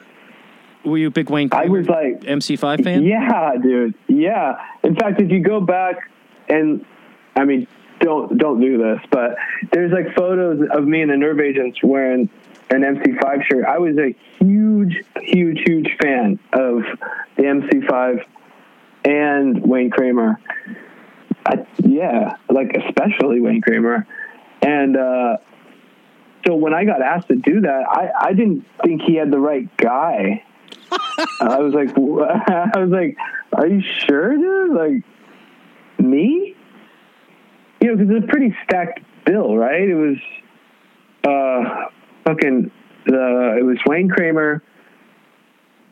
[0.86, 1.48] were you a big Wayne?
[1.52, 3.04] I, I was like, MC5 fan.
[3.04, 3.94] yeah, dude.
[4.08, 4.64] Yeah.
[4.82, 6.10] In fact, if you go back
[6.48, 6.84] and,
[7.34, 7.66] I mean,
[8.00, 9.36] don't don't do this, but
[9.72, 12.28] there's like photos of me and the Nerve Agents wearing
[12.70, 13.64] an MC5 shirt.
[13.64, 16.82] I was a huge, huge, huge fan of
[17.36, 18.24] the MC5
[19.04, 20.40] and Wayne Kramer.
[21.46, 24.06] I, yeah, like especially Wayne Kramer.
[24.62, 25.36] And uh,
[26.46, 29.38] so when I got asked to do that, I, I didn't think he had the
[29.38, 30.44] right guy.
[31.40, 33.16] I was like, I was like,
[33.52, 34.72] are you sure, dude?
[34.76, 35.02] Like,
[36.04, 36.54] me?
[37.80, 39.88] You know, because it's a pretty stacked bill, right?
[39.88, 40.16] It was,
[41.24, 41.88] uh,
[42.24, 42.70] fucking
[43.06, 44.62] the it was Wayne Kramer.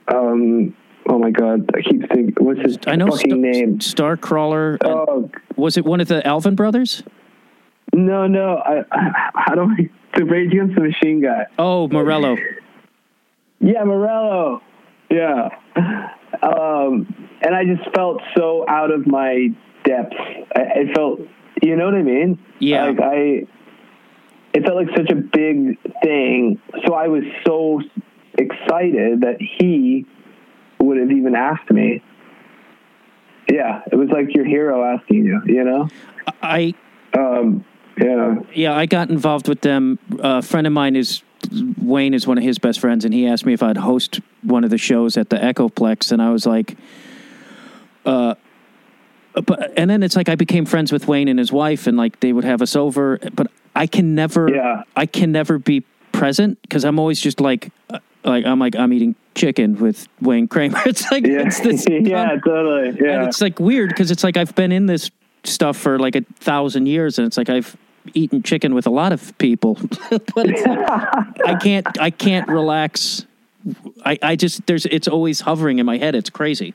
[0.09, 0.75] Um,
[1.09, 3.79] oh my god, I keep thinking, what's his I know fucking Sta- name?
[3.79, 4.79] Starcrawler.
[4.85, 7.03] Oh was it one of the Alvin brothers?
[7.93, 9.89] no, no, I, I how do I?
[10.17, 11.47] The Rage Against the Machine guy.
[11.59, 12.37] Oh, Morello.
[13.59, 14.63] Yeah, Morello.
[15.11, 15.49] Yeah.
[16.43, 17.07] Um,
[17.43, 19.49] and I just felt so out of my
[19.85, 20.15] depth.
[20.57, 21.21] I, I felt,
[21.63, 22.39] you know what I mean?
[22.59, 22.87] Yeah.
[22.87, 23.47] Like I,
[24.55, 26.61] it felt like such a big thing.
[26.87, 27.81] So I was so
[28.39, 30.07] excited that he
[30.81, 32.03] would have even asked me.
[33.49, 35.89] Yeah, it was like your hero asking you, you know?
[36.43, 36.75] I
[37.17, 37.65] Um,
[37.99, 38.37] yeah.
[38.53, 39.99] yeah, I got involved with them.
[40.19, 41.23] a friend of mine is
[41.81, 44.65] Wayne is one of his best friends, and he asked me if I'd host one
[44.65, 46.77] of the shows at the Echoplex, and I was like,
[48.05, 48.35] uh.
[49.35, 52.21] But and then it's like I became friends with Wayne and his wife, and like
[52.21, 53.19] they would have us over.
[53.35, 54.85] But I can never, Yeah.
[54.95, 55.81] I can never be
[56.13, 60.47] present because I'm always just like, uh, like I'm like I'm eating chicken with Wayne
[60.47, 60.81] Kramer.
[60.87, 61.47] It's like Yeah.
[61.47, 62.97] it's this yeah, totally.
[63.01, 63.19] Yeah.
[63.19, 65.11] and it's like weird because it's like I've been in this
[65.43, 67.77] stuff for like a thousand years, and it's like I've
[68.13, 69.75] eaten chicken with a lot of people,
[70.11, 70.89] but it's like,
[71.47, 73.25] I can't I can't relax.
[74.05, 76.15] I, I just there's it's always hovering in my head.
[76.15, 76.75] It's crazy.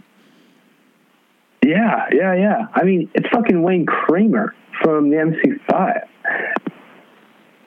[1.63, 2.67] Yeah, yeah, yeah.
[2.73, 6.07] I mean, it's fucking Wayne Kramer from the MC5.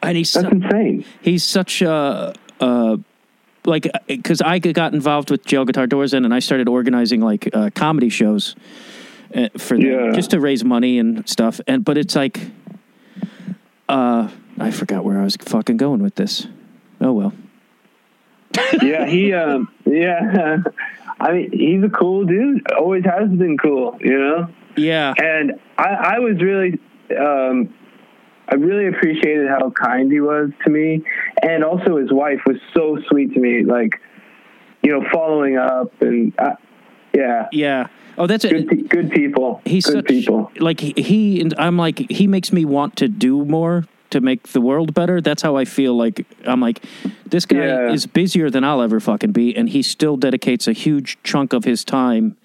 [0.02, 1.04] And he's That's su- insane.
[1.20, 2.96] he's such a uh
[3.64, 7.48] like because I got involved with Jail Guitar Doors in, and I started organizing like
[7.52, 8.56] uh, comedy shows
[9.36, 10.10] uh, for them, Yeah.
[10.12, 11.60] just to raise money and stuff.
[11.68, 12.40] And but it's like,
[13.88, 14.28] uh,
[14.58, 16.46] I forgot where I was fucking going with this.
[17.00, 17.32] Oh well.
[18.82, 20.58] yeah, he, um, yeah.
[21.20, 22.70] I mean, he's a cool dude.
[22.72, 24.48] Always has been cool, you know?
[24.76, 25.14] Yeah.
[25.16, 26.78] And I, I was really,
[27.16, 27.72] um,
[28.48, 31.04] I really appreciated how kind he was to me.
[31.42, 33.62] And also his wife was so sweet to me.
[33.62, 34.00] Like,
[34.82, 36.56] you know, following up and, uh,
[37.14, 37.48] yeah.
[37.52, 37.86] Yeah.
[38.18, 38.88] Oh, that's Good, it.
[38.88, 39.60] good people.
[39.64, 40.50] He's good such people.
[40.58, 44.48] like he, he and I'm like he makes me want to do more to make
[44.48, 45.20] the world better.
[45.22, 45.96] That's how I feel.
[45.96, 46.84] Like I'm like
[47.26, 47.90] this guy Yeah.
[47.92, 51.64] is busier than I'll ever fucking be, and he still dedicates a huge chunk of
[51.64, 52.36] his time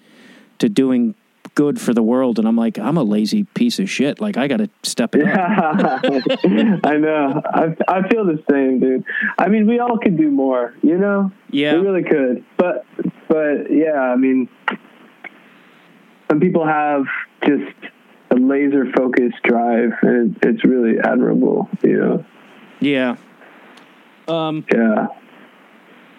[0.58, 1.14] to doing
[1.54, 2.38] good for the world.
[2.38, 4.20] And I'm like, I'm a lazy piece of shit.
[4.20, 6.04] Like I got to step it up.
[6.84, 7.42] I know.
[7.44, 9.04] I I feel the same, dude.
[9.38, 11.30] I mean, we all could do more, you know.
[11.50, 11.74] Yeah.
[11.74, 12.44] we really could.
[12.56, 12.86] But
[13.28, 14.48] but yeah, I mean,
[16.28, 17.04] some people have
[17.44, 17.74] just
[18.30, 21.68] a laser focused drive, and it's really admirable.
[21.82, 22.24] You know.
[22.80, 23.16] Yeah.
[24.26, 24.64] Um.
[24.72, 25.06] Yeah.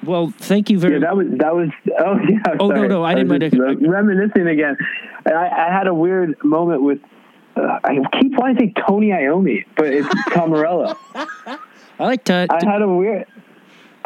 [0.04, 0.94] Well, thank you very.
[0.94, 1.70] Yeah, that was that was.
[2.00, 2.40] Oh yeah.
[2.60, 2.88] Oh, no, sorry.
[2.88, 4.78] no, I didn't to- reminiscing again.
[5.26, 7.00] And I, I had a weird moment with.
[7.56, 10.96] Uh, I keep wanting to say Tony Iommi, but it's Tom Morello.
[11.16, 11.58] I
[12.00, 12.48] like to.
[12.50, 13.26] I had a weird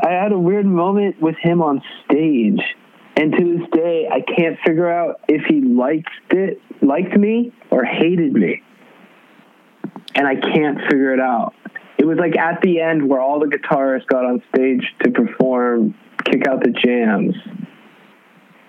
[0.04, 2.62] I had a weird moment with him on stage.
[3.16, 7.84] And to this day I can't figure out if he liked it liked me or
[7.84, 8.62] hated me.
[10.16, 11.54] And I can't figure it out.
[11.98, 15.96] It was like at the end where all the guitarists got on stage to perform
[16.26, 17.36] Kick Out the Jams.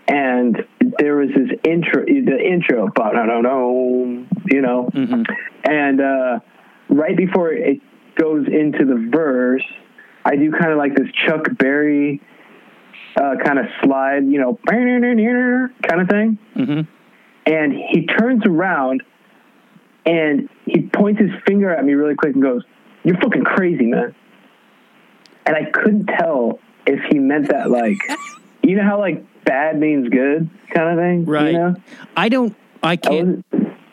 [0.06, 0.64] And
[0.98, 4.90] there was this intro the intro, no, you know.
[4.92, 5.24] Mhm.
[5.64, 6.40] And uh,
[6.88, 7.80] right before it
[8.16, 9.64] goes into the verse,
[10.24, 12.20] I do kind of like this Chuck Berry
[13.16, 16.38] uh, kind of slide, you know, kind of thing.
[16.56, 16.86] Mhm.
[17.46, 19.02] And he turns around
[20.06, 22.62] and he points his finger at me really quick and goes,
[23.04, 24.14] You're fucking crazy, man.
[25.46, 27.98] And I couldn't tell if he meant that like,
[28.62, 31.24] you know how like bad means good kind of thing?
[31.26, 31.52] Right.
[31.52, 31.74] You know?
[32.16, 32.56] I don't.
[32.82, 33.44] I I can't.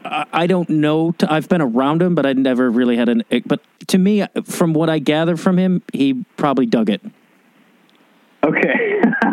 [0.04, 1.14] I I don't know.
[1.28, 3.24] I've been around him, but I never really had an.
[3.46, 7.02] But to me, from what I gather from him, he probably dug it.
[8.44, 9.02] okay.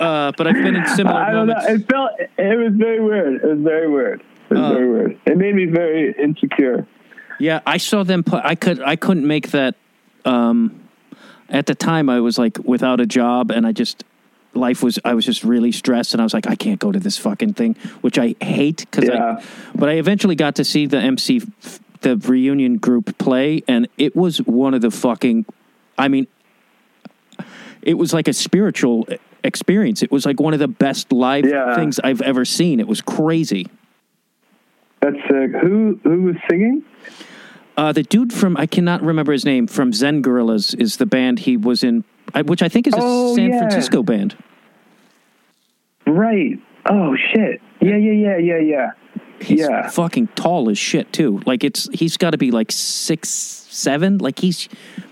[0.00, 1.56] Uh, but I've been in similar I don't know.
[1.58, 2.12] It felt.
[2.38, 3.42] It was very weird.
[3.42, 4.20] It was very weird.
[4.48, 4.72] It was Uh.
[4.74, 5.18] very weird.
[5.26, 6.86] It made me very insecure.
[7.40, 8.40] Yeah, I saw them play.
[8.44, 8.80] I could.
[8.80, 9.74] I couldn't make that.
[10.24, 10.80] Um,
[11.48, 14.04] at the time, I was like without a job, and I just
[14.54, 15.00] life was.
[15.04, 17.54] I was just really stressed, and I was like, I can't go to this fucking
[17.54, 18.86] thing, which I hate.
[18.90, 19.38] Because Yeah.
[19.38, 19.44] I,
[19.74, 21.42] but I eventually got to see the MC,
[22.02, 25.44] the reunion group play, and it was one of the fucking.
[25.98, 26.28] I mean,
[27.82, 29.06] it was like a spiritual
[29.44, 30.02] experience.
[30.02, 31.74] It was like one of the best live Yeah.
[31.74, 32.80] things I've ever seen.
[32.80, 33.66] It was crazy.
[35.00, 35.52] That's sick.
[35.62, 36.82] Who who was singing?
[37.76, 41.38] Uh, the dude from I cannot remember his name from Zen Guerrillas is the band
[41.40, 42.02] he was in,
[42.46, 43.58] which I think is a Oh, San yeah.
[43.60, 44.36] Francisco band.
[46.06, 46.58] Right.
[46.90, 47.60] Oh shit.
[47.80, 48.90] Yeah, yeah, yeah, yeah, yeah.
[49.40, 49.88] He's Yeah.
[49.88, 51.40] fucking tall as shit too.
[51.46, 54.18] Like it's he's got to be like six seven.
[54.18, 54.68] Like he's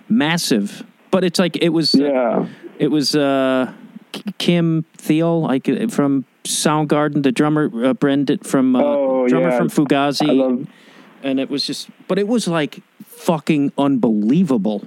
[0.08, 0.84] massive.
[1.16, 1.94] But it's like it was.
[1.94, 2.46] Yeah.
[2.78, 3.72] It was uh,
[4.36, 9.56] Kim Thayil, like uh, from Soundgarden, the drummer uh, Brendan from uh, Oh, drummer yeah.
[9.56, 10.68] from Fugazi, love
[11.22, 11.88] and it was just.
[12.06, 14.84] But it was like fucking unbelievable.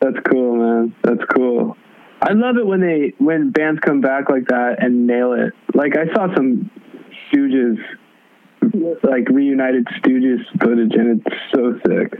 [0.00, 0.94] that's cool, man.
[1.02, 1.76] That's cool.
[2.22, 5.52] I love it when they when bands come back like that and nail it.
[5.74, 6.70] Like I saw some
[7.28, 7.76] Stooges
[9.02, 12.18] like reunited Stooges footage and it's so sick.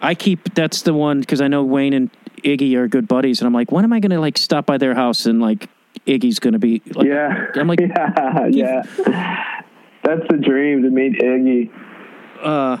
[0.00, 2.10] I keep that's the one because I know Wayne and
[2.42, 4.78] Iggy are good buddies, and I'm like, when am I going to like stop by
[4.78, 5.68] their house and like
[6.06, 7.46] Iggy's going to be like, yeah.
[7.54, 8.82] I'm like, yeah, yeah.
[10.02, 11.70] That's the dream to meet Iggy.
[12.42, 12.78] uh,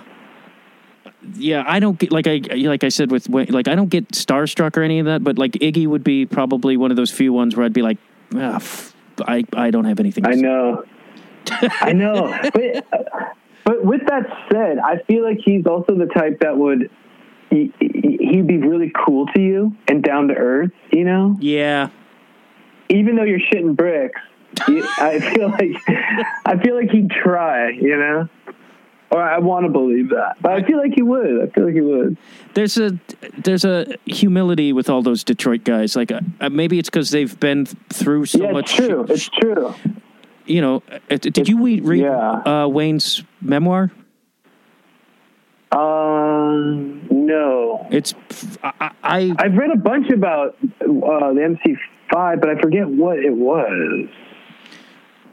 [1.34, 4.08] yeah, I don't get like I like I said with Wayne, like I don't get
[4.10, 7.32] starstruck or any of that, but like Iggy would be probably one of those few
[7.32, 7.98] ones where I'd be like,
[8.34, 8.94] ah, f-
[9.26, 10.22] I I don't have anything.
[10.24, 10.84] To I say." know.
[11.80, 12.38] I know.
[13.64, 16.88] But, but with that said, I feel like he's also the type that would
[17.50, 21.36] he'd be really cool to you and down to earth, you know?
[21.40, 21.88] Yeah,
[22.88, 24.20] Even though you're shitting bricks,
[24.60, 25.76] I feel like
[26.46, 28.28] I feel like he'd try, you know?
[29.10, 30.34] Or I want to believe that.
[30.42, 31.40] But I feel like he would.
[31.40, 32.16] I feel like he would.
[32.54, 32.98] there's a
[33.38, 35.94] there's a humility with all those Detroit guys.
[35.94, 38.64] Like uh, uh, maybe it's because they've been through so yeah, much.
[38.64, 39.06] it's true.
[39.06, 39.74] shit- It's true.
[40.44, 42.64] you know, uh, did you read, read yeah.
[42.64, 43.92] uh, Wayne's memoir?
[45.72, 47.86] Um, no.
[47.90, 48.14] It's
[48.62, 51.58] I, I I've read a bunch about uh, the
[52.10, 54.08] MC5, but I forget what it was.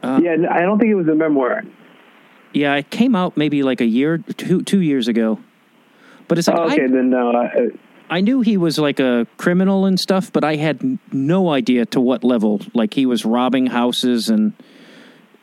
[0.02, 1.62] Uh, yeah, I don't think it was a memoir.
[2.52, 5.38] yeah, it came out maybe like a year, two two years ago.
[6.28, 7.32] But it's like Oh, okay, I, then no.
[7.32, 7.68] I,
[8.10, 12.00] I knew he was like a criminal and stuff, but I had no idea to
[12.00, 12.60] what level.
[12.74, 14.52] Like he was robbing houses and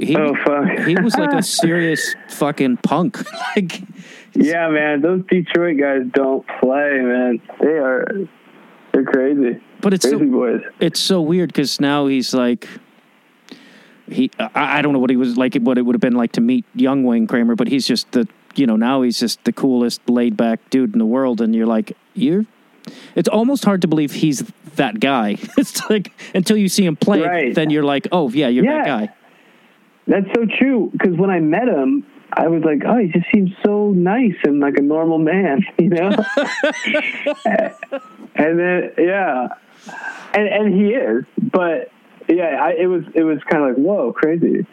[0.02, 0.88] he oh fuck.
[0.88, 3.20] he was like a serious fucking punk.
[3.56, 3.82] like
[4.34, 5.02] yeah, man.
[5.02, 7.42] Those Detroit guys don't play, man.
[7.60, 8.06] They are.
[8.94, 9.62] They're crazy.
[9.80, 10.62] but it's Crazy so, boys.
[10.80, 12.68] it's so weird because now he's like
[14.10, 16.34] he I, I don't know what he was like what it would have been like
[16.34, 19.54] to meet young Wayne Kramer, but he's just the you know now he's just the
[19.54, 22.46] coolest laid back dude in the world, and you're like you're.
[23.16, 24.44] It's almost hard to believe he's
[24.76, 25.38] that guy.
[25.58, 27.54] It's like until you see him play, Right.
[27.56, 29.14] then you're like, oh yeah, you're that guy.
[30.08, 30.90] That's so true.
[30.92, 34.60] Because when I met him, I was like, oh, he just seems so nice and
[34.60, 36.10] like a normal man, you know.
[38.36, 39.48] and then yeah,
[40.34, 41.92] and and he is, but
[42.30, 44.66] yeah, I, it was it was kind of like whoa, crazy.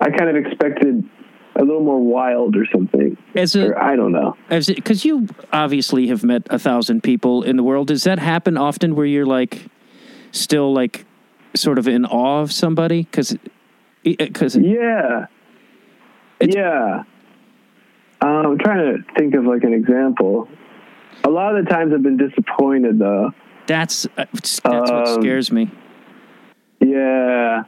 [0.00, 1.08] I kind of expected
[1.56, 3.16] a little more wild or something.
[3.34, 4.36] As a Or I don't know.
[4.50, 7.88] as because you obviously have met a thousand people in the world.
[7.88, 9.66] Does that happen often where you're like
[10.32, 11.04] still like
[11.54, 13.02] sort of in awe of somebody?
[13.02, 13.36] Because
[14.04, 15.26] because Yeah.
[16.40, 17.04] Yeah.
[18.20, 20.48] Um, I'm trying to think of like an example.
[21.24, 23.32] A lot of the times I've been disappointed though.
[23.66, 25.70] that's uh, that's what Um, scares me.
[26.80, 27.64] Yeah.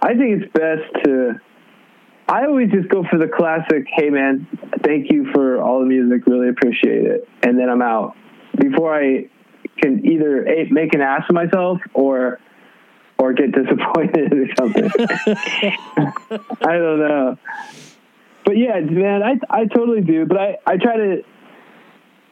[0.00, 1.40] I think it's best to.
[2.28, 4.46] I always just go for the classic, hey man,
[4.84, 7.28] thank you for all the music, really appreciate it.
[7.42, 8.16] And then I'm out.
[8.58, 9.28] Before I
[9.78, 12.38] can either A, make an ass of myself or
[13.22, 14.90] or get disappointed or something.
[16.66, 17.38] I don't know.
[18.44, 20.26] But yeah, man, I I totally do.
[20.26, 21.22] But I, I try to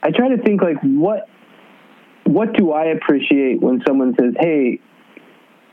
[0.03, 1.29] I try to think like what
[2.25, 4.81] what do I appreciate when someone says, Hey,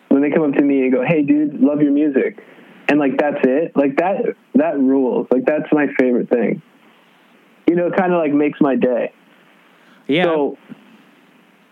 [0.09, 2.43] when they come up to me and go, "Hey, dude, love your music,"
[2.87, 5.27] and like that's it, like that that rules.
[5.31, 6.61] Like that's my favorite thing.
[7.67, 9.11] You know, kind of like makes my day.
[10.07, 10.57] Yeah, So,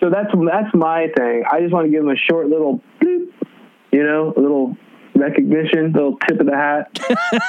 [0.01, 1.43] so that's that's my thing.
[1.49, 3.31] I just want to give them a short little, bloop,
[3.95, 4.75] you know, a little
[5.15, 6.89] recognition, a little tip of the hat,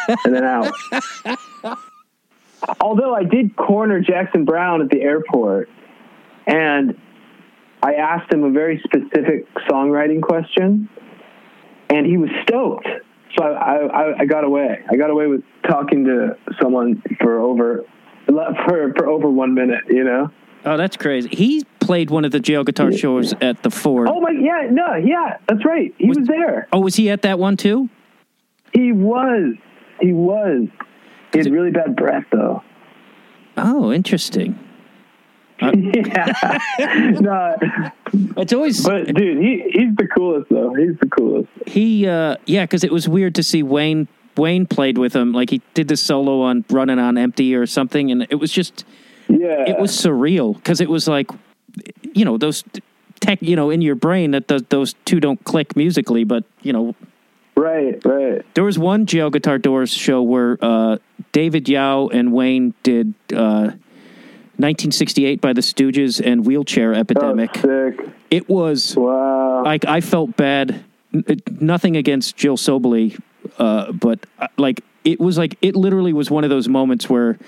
[0.24, 0.72] and then out.
[2.80, 5.68] Although I did corner Jackson Browne at the airport,
[6.46, 6.96] and
[7.82, 10.88] I asked him a very specific songwriting question,
[11.90, 12.86] and he was stoked.
[13.36, 14.84] So I, I, I got away.
[14.88, 17.84] I got away with talking to someone for over
[18.26, 19.82] for for over one minute.
[19.88, 20.30] You know.
[20.64, 21.28] oh, that's crazy.
[21.30, 24.08] He played one of the jail guitar shows at the Ford.
[24.10, 25.94] Oh my, yeah, no, yeah, that's right.
[25.98, 26.68] He was, Was- there.
[26.72, 27.88] Oh, was he at that one too?
[28.72, 29.54] He was.
[30.00, 30.68] He was.
[31.32, 32.62] He had really bad breath though.
[33.56, 34.58] Oh, interesting.
[35.62, 36.32] yeah.
[37.20, 37.56] no,
[38.36, 40.74] It's always but dude, he he's the coolest though.
[40.74, 41.48] He's the coolest.
[41.66, 44.06] he uh yeah because it was weird to see wayne
[44.36, 45.32] Wayne played with him.
[45.32, 48.84] Like he did the solo on "Running on Empty" or something, and it was just
[49.28, 49.64] Yeah.
[49.66, 51.30] it was surreal because it was like,
[52.14, 52.64] you know, those
[53.20, 56.94] tech, you know, in your brain that those two don't click musically, but you know,
[57.56, 58.44] right, right.
[58.54, 60.98] there was one Jail Guitar Doors show where uh,
[61.32, 63.72] David Yow and Wayne did uh,
[64.58, 67.54] 1968 by the Stooges and Wheelchair Oh, Epidemic.
[67.56, 68.00] sick.
[68.30, 69.62] It was Wow.
[69.64, 70.82] like I felt bad.
[71.12, 71.24] N-
[71.60, 73.18] Nothing against Jill Sobule,
[73.58, 77.38] uh, but uh, like it was like it literally was one of those moments where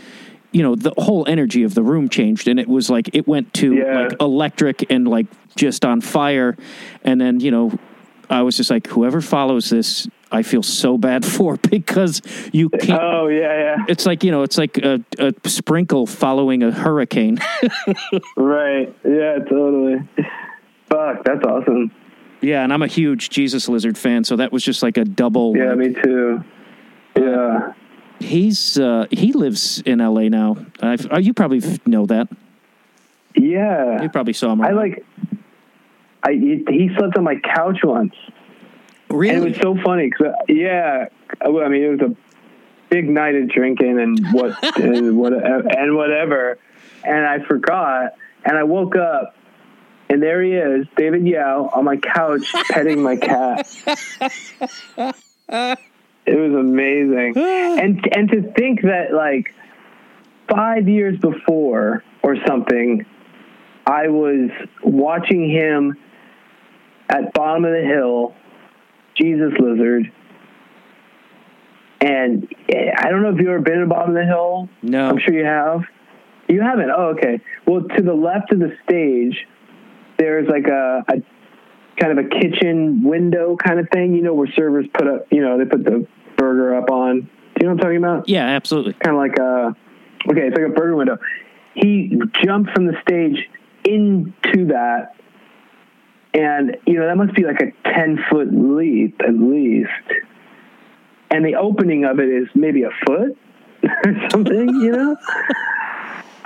[0.53, 3.53] you know the whole energy of the room changed, and it was like it went
[3.55, 4.03] to Yeah.
[4.03, 5.27] like electric and like
[5.57, 6.57] just on fire,
[7.05, 7.79] and then you know
[8.31, 12.20] I was just like whoever follows this, I feel so bad for because
[12.53, 13.03] you oh, can't.
[13.03, 13.77] oh yeah, yeah.
[13.89, 17.39] It's like you know, it's like a, a sprinkle following a hurricane.
[18.37, 18.95] Right.
[19.05, 19.97] Yeah, totally.
[20.89, 21.91] Fuck, that's awesome.
[22.41, 25.57] yeah, and I'm a huge Jesus Lizard fan, so that was just like a double.
[25.57, 26.45] Yeah, like, me too.
[27.16, 27.73] Yeah.
[28.20, 30.28] He's uh, he lives in L.A.
[30.28, 30.57] now.
[30.81, 32.28] I've, uh, you probably know that.
[33.35, 34.03] Yeah.
[34.03, 34.61] You probably saw him.
[34.61, 35.05] I like.
[36.23, 38.15] I he slept on my couch once,
[39.09, 41.07] and it was so funny because yeah,
[41.40, 42.16] I I mean it was a
[42.90, 46.59] big night of drinking and what and what and whatever,
[47.05, 48.15] and I forgot,
[48.45, 49.36] and I woke up,
[50.11, 53.69] and there he is, David Yow, on my couch petting my cat.
[56.28, 59.55] It was amazing, and and to think that like
[60.48, 63.06] five years before or something,
[63.86, 64.50] I was
[64.82, 65.96] watching him
[67.09, 68.34] at bottom of the hill,
[69.14, 70.12] Jesus Lizard,
[72.00, 74.68] and eh, I don't know if you've ever been to bottom of the hill.
[74.82, 75.09] No.
[75.09, 75.82] I'm sure you have.
[76.48, 76.90] You haven't?
[76.90, 77.40] Oh, okay.
[77.66, 79.46] Well, to the left of the stage,
[80.18, 81.14] there's like a, a
[81.98, 85.42] kind of a kitchen window kind of thing, you know, where servers put up, you
[85.42, 86.06] know, they put the
[86.39, 87.20] burger up on.
[87.20, 87.28] Do
[87.60, 88.28] you know what I'm talking about?
[88.28, 88.94] Yeah, absolutely.
[88.94, 89.77] Kind of like a,
[90.31, 91.19] okay, it's like a burger window.
[91.74, 93.48] He jumped from the stage
[93.85, 95.16] into that.
[96.32, 99.90] And, you know, that must be like a 10 foot leap at least.
[101.31, 103.36] And the opening of it is maybe a foot
[103.82, 105.16] or something, you know?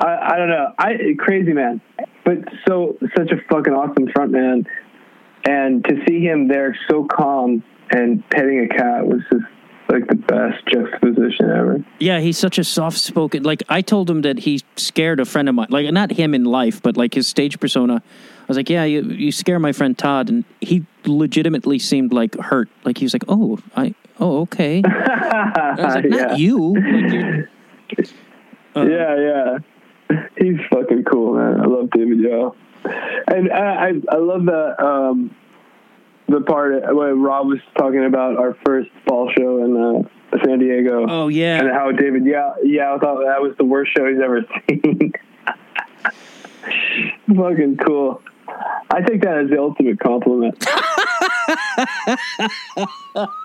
[0.02, 0.72] I, I don't know.
[0.78, 1.80] I crazy man,
[2.24, 4.66] but so such a fucking awesome front man,
[5.44, 9.44] and to see him there so calm and petting a cat was just
[9.92, 11.84] like the best juxtaposition ever.
[11.98, 13.42] Yeah, he's such a soft spoken.
[13.42, 15.68] Like I told him that he scared a friend of mine.
[15.70, 18.02] Like not him in life, but like his stage persona.
[18.04, 22.34] I was like, yeah, you you scare my friend Todd, and he legitimately seemed like
[22.36, 22.68] hurt.
[22.84, 24.82] Like he was like, oh, I, oh, okay.
[24.86, 26.36] I was like, not yeah.
[26.36, 27.48] you.
[27.98, 28.08] Like,
[28.74, 30.18] Uh, yeah, yeah.
[30.38, 31.60] He's fucking cool, man.
[31.60, 32.54] I love David Yow.
[33.26, 35.36] And I, I, I love the um,
[36.28, 41.06] the part when Rob was talking about our first fall show in uh, San Diego.
[41.08, 41.58] Oh yeah.
[41.60, 45.12] and how David yeah yeah I thought that was the worst show he's ever seen.
[47.34, 48.22] Fucking cool.
[48.90, 50.58] I take that as the ultimate compliment.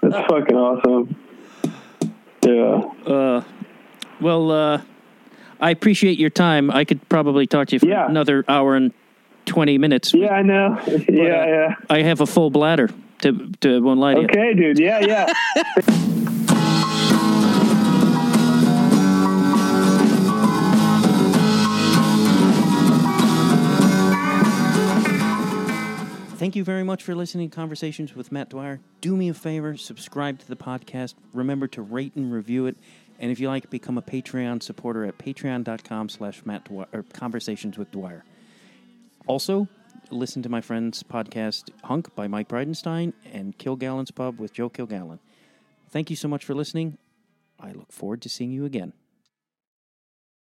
[0.01, 1.15] That's fucking awesome.
[2.43, 2.81] Yeah.
[3.11, 3.43] Uh,
[4.21, 4.81] well, uh,
[5.59, 6.69] I appreciate your time.
[6.71, 8.07] I could probably talk to you for Yeah.
[8.09, 8.93] another hour and
[9.47, 10.13] twenty minutes.
[10.13, 10.79] Yeah, I know.
[10.85, 11.75] Yeah, But, uh, yeah.
[11.89, 12.89] I have a full bladder
[13.21, 14.25] to to won't lie to you.
[14.27, 14.77] Okay, dude.
[14.79, 15.33] Yeah, yeah.
[26.37, 28.79] Thank you very much for listening to Conversations with Matt Dwyer.
[29.01, 31.15] Do me a favor, subscribe to the podcast.
[31.33, 32.77] Remember to rate and review it.
[33.19, 37.79] And if you like, become a Patreon supporter at patreon.com slash Matt Dwyer, or Conversations
[37.79, 38.23] with Dwyer.
[39.27, 39.67] Also,
[40.09, 45.19] listen to my friend's podcast, Hunk by Mike Bridenstine and Kilgallen's Pub with Joe Kilgallen.
[45.89, 46.97] Thank you so much for listening.
[47.59, 48.93] I look forward to seeing you again.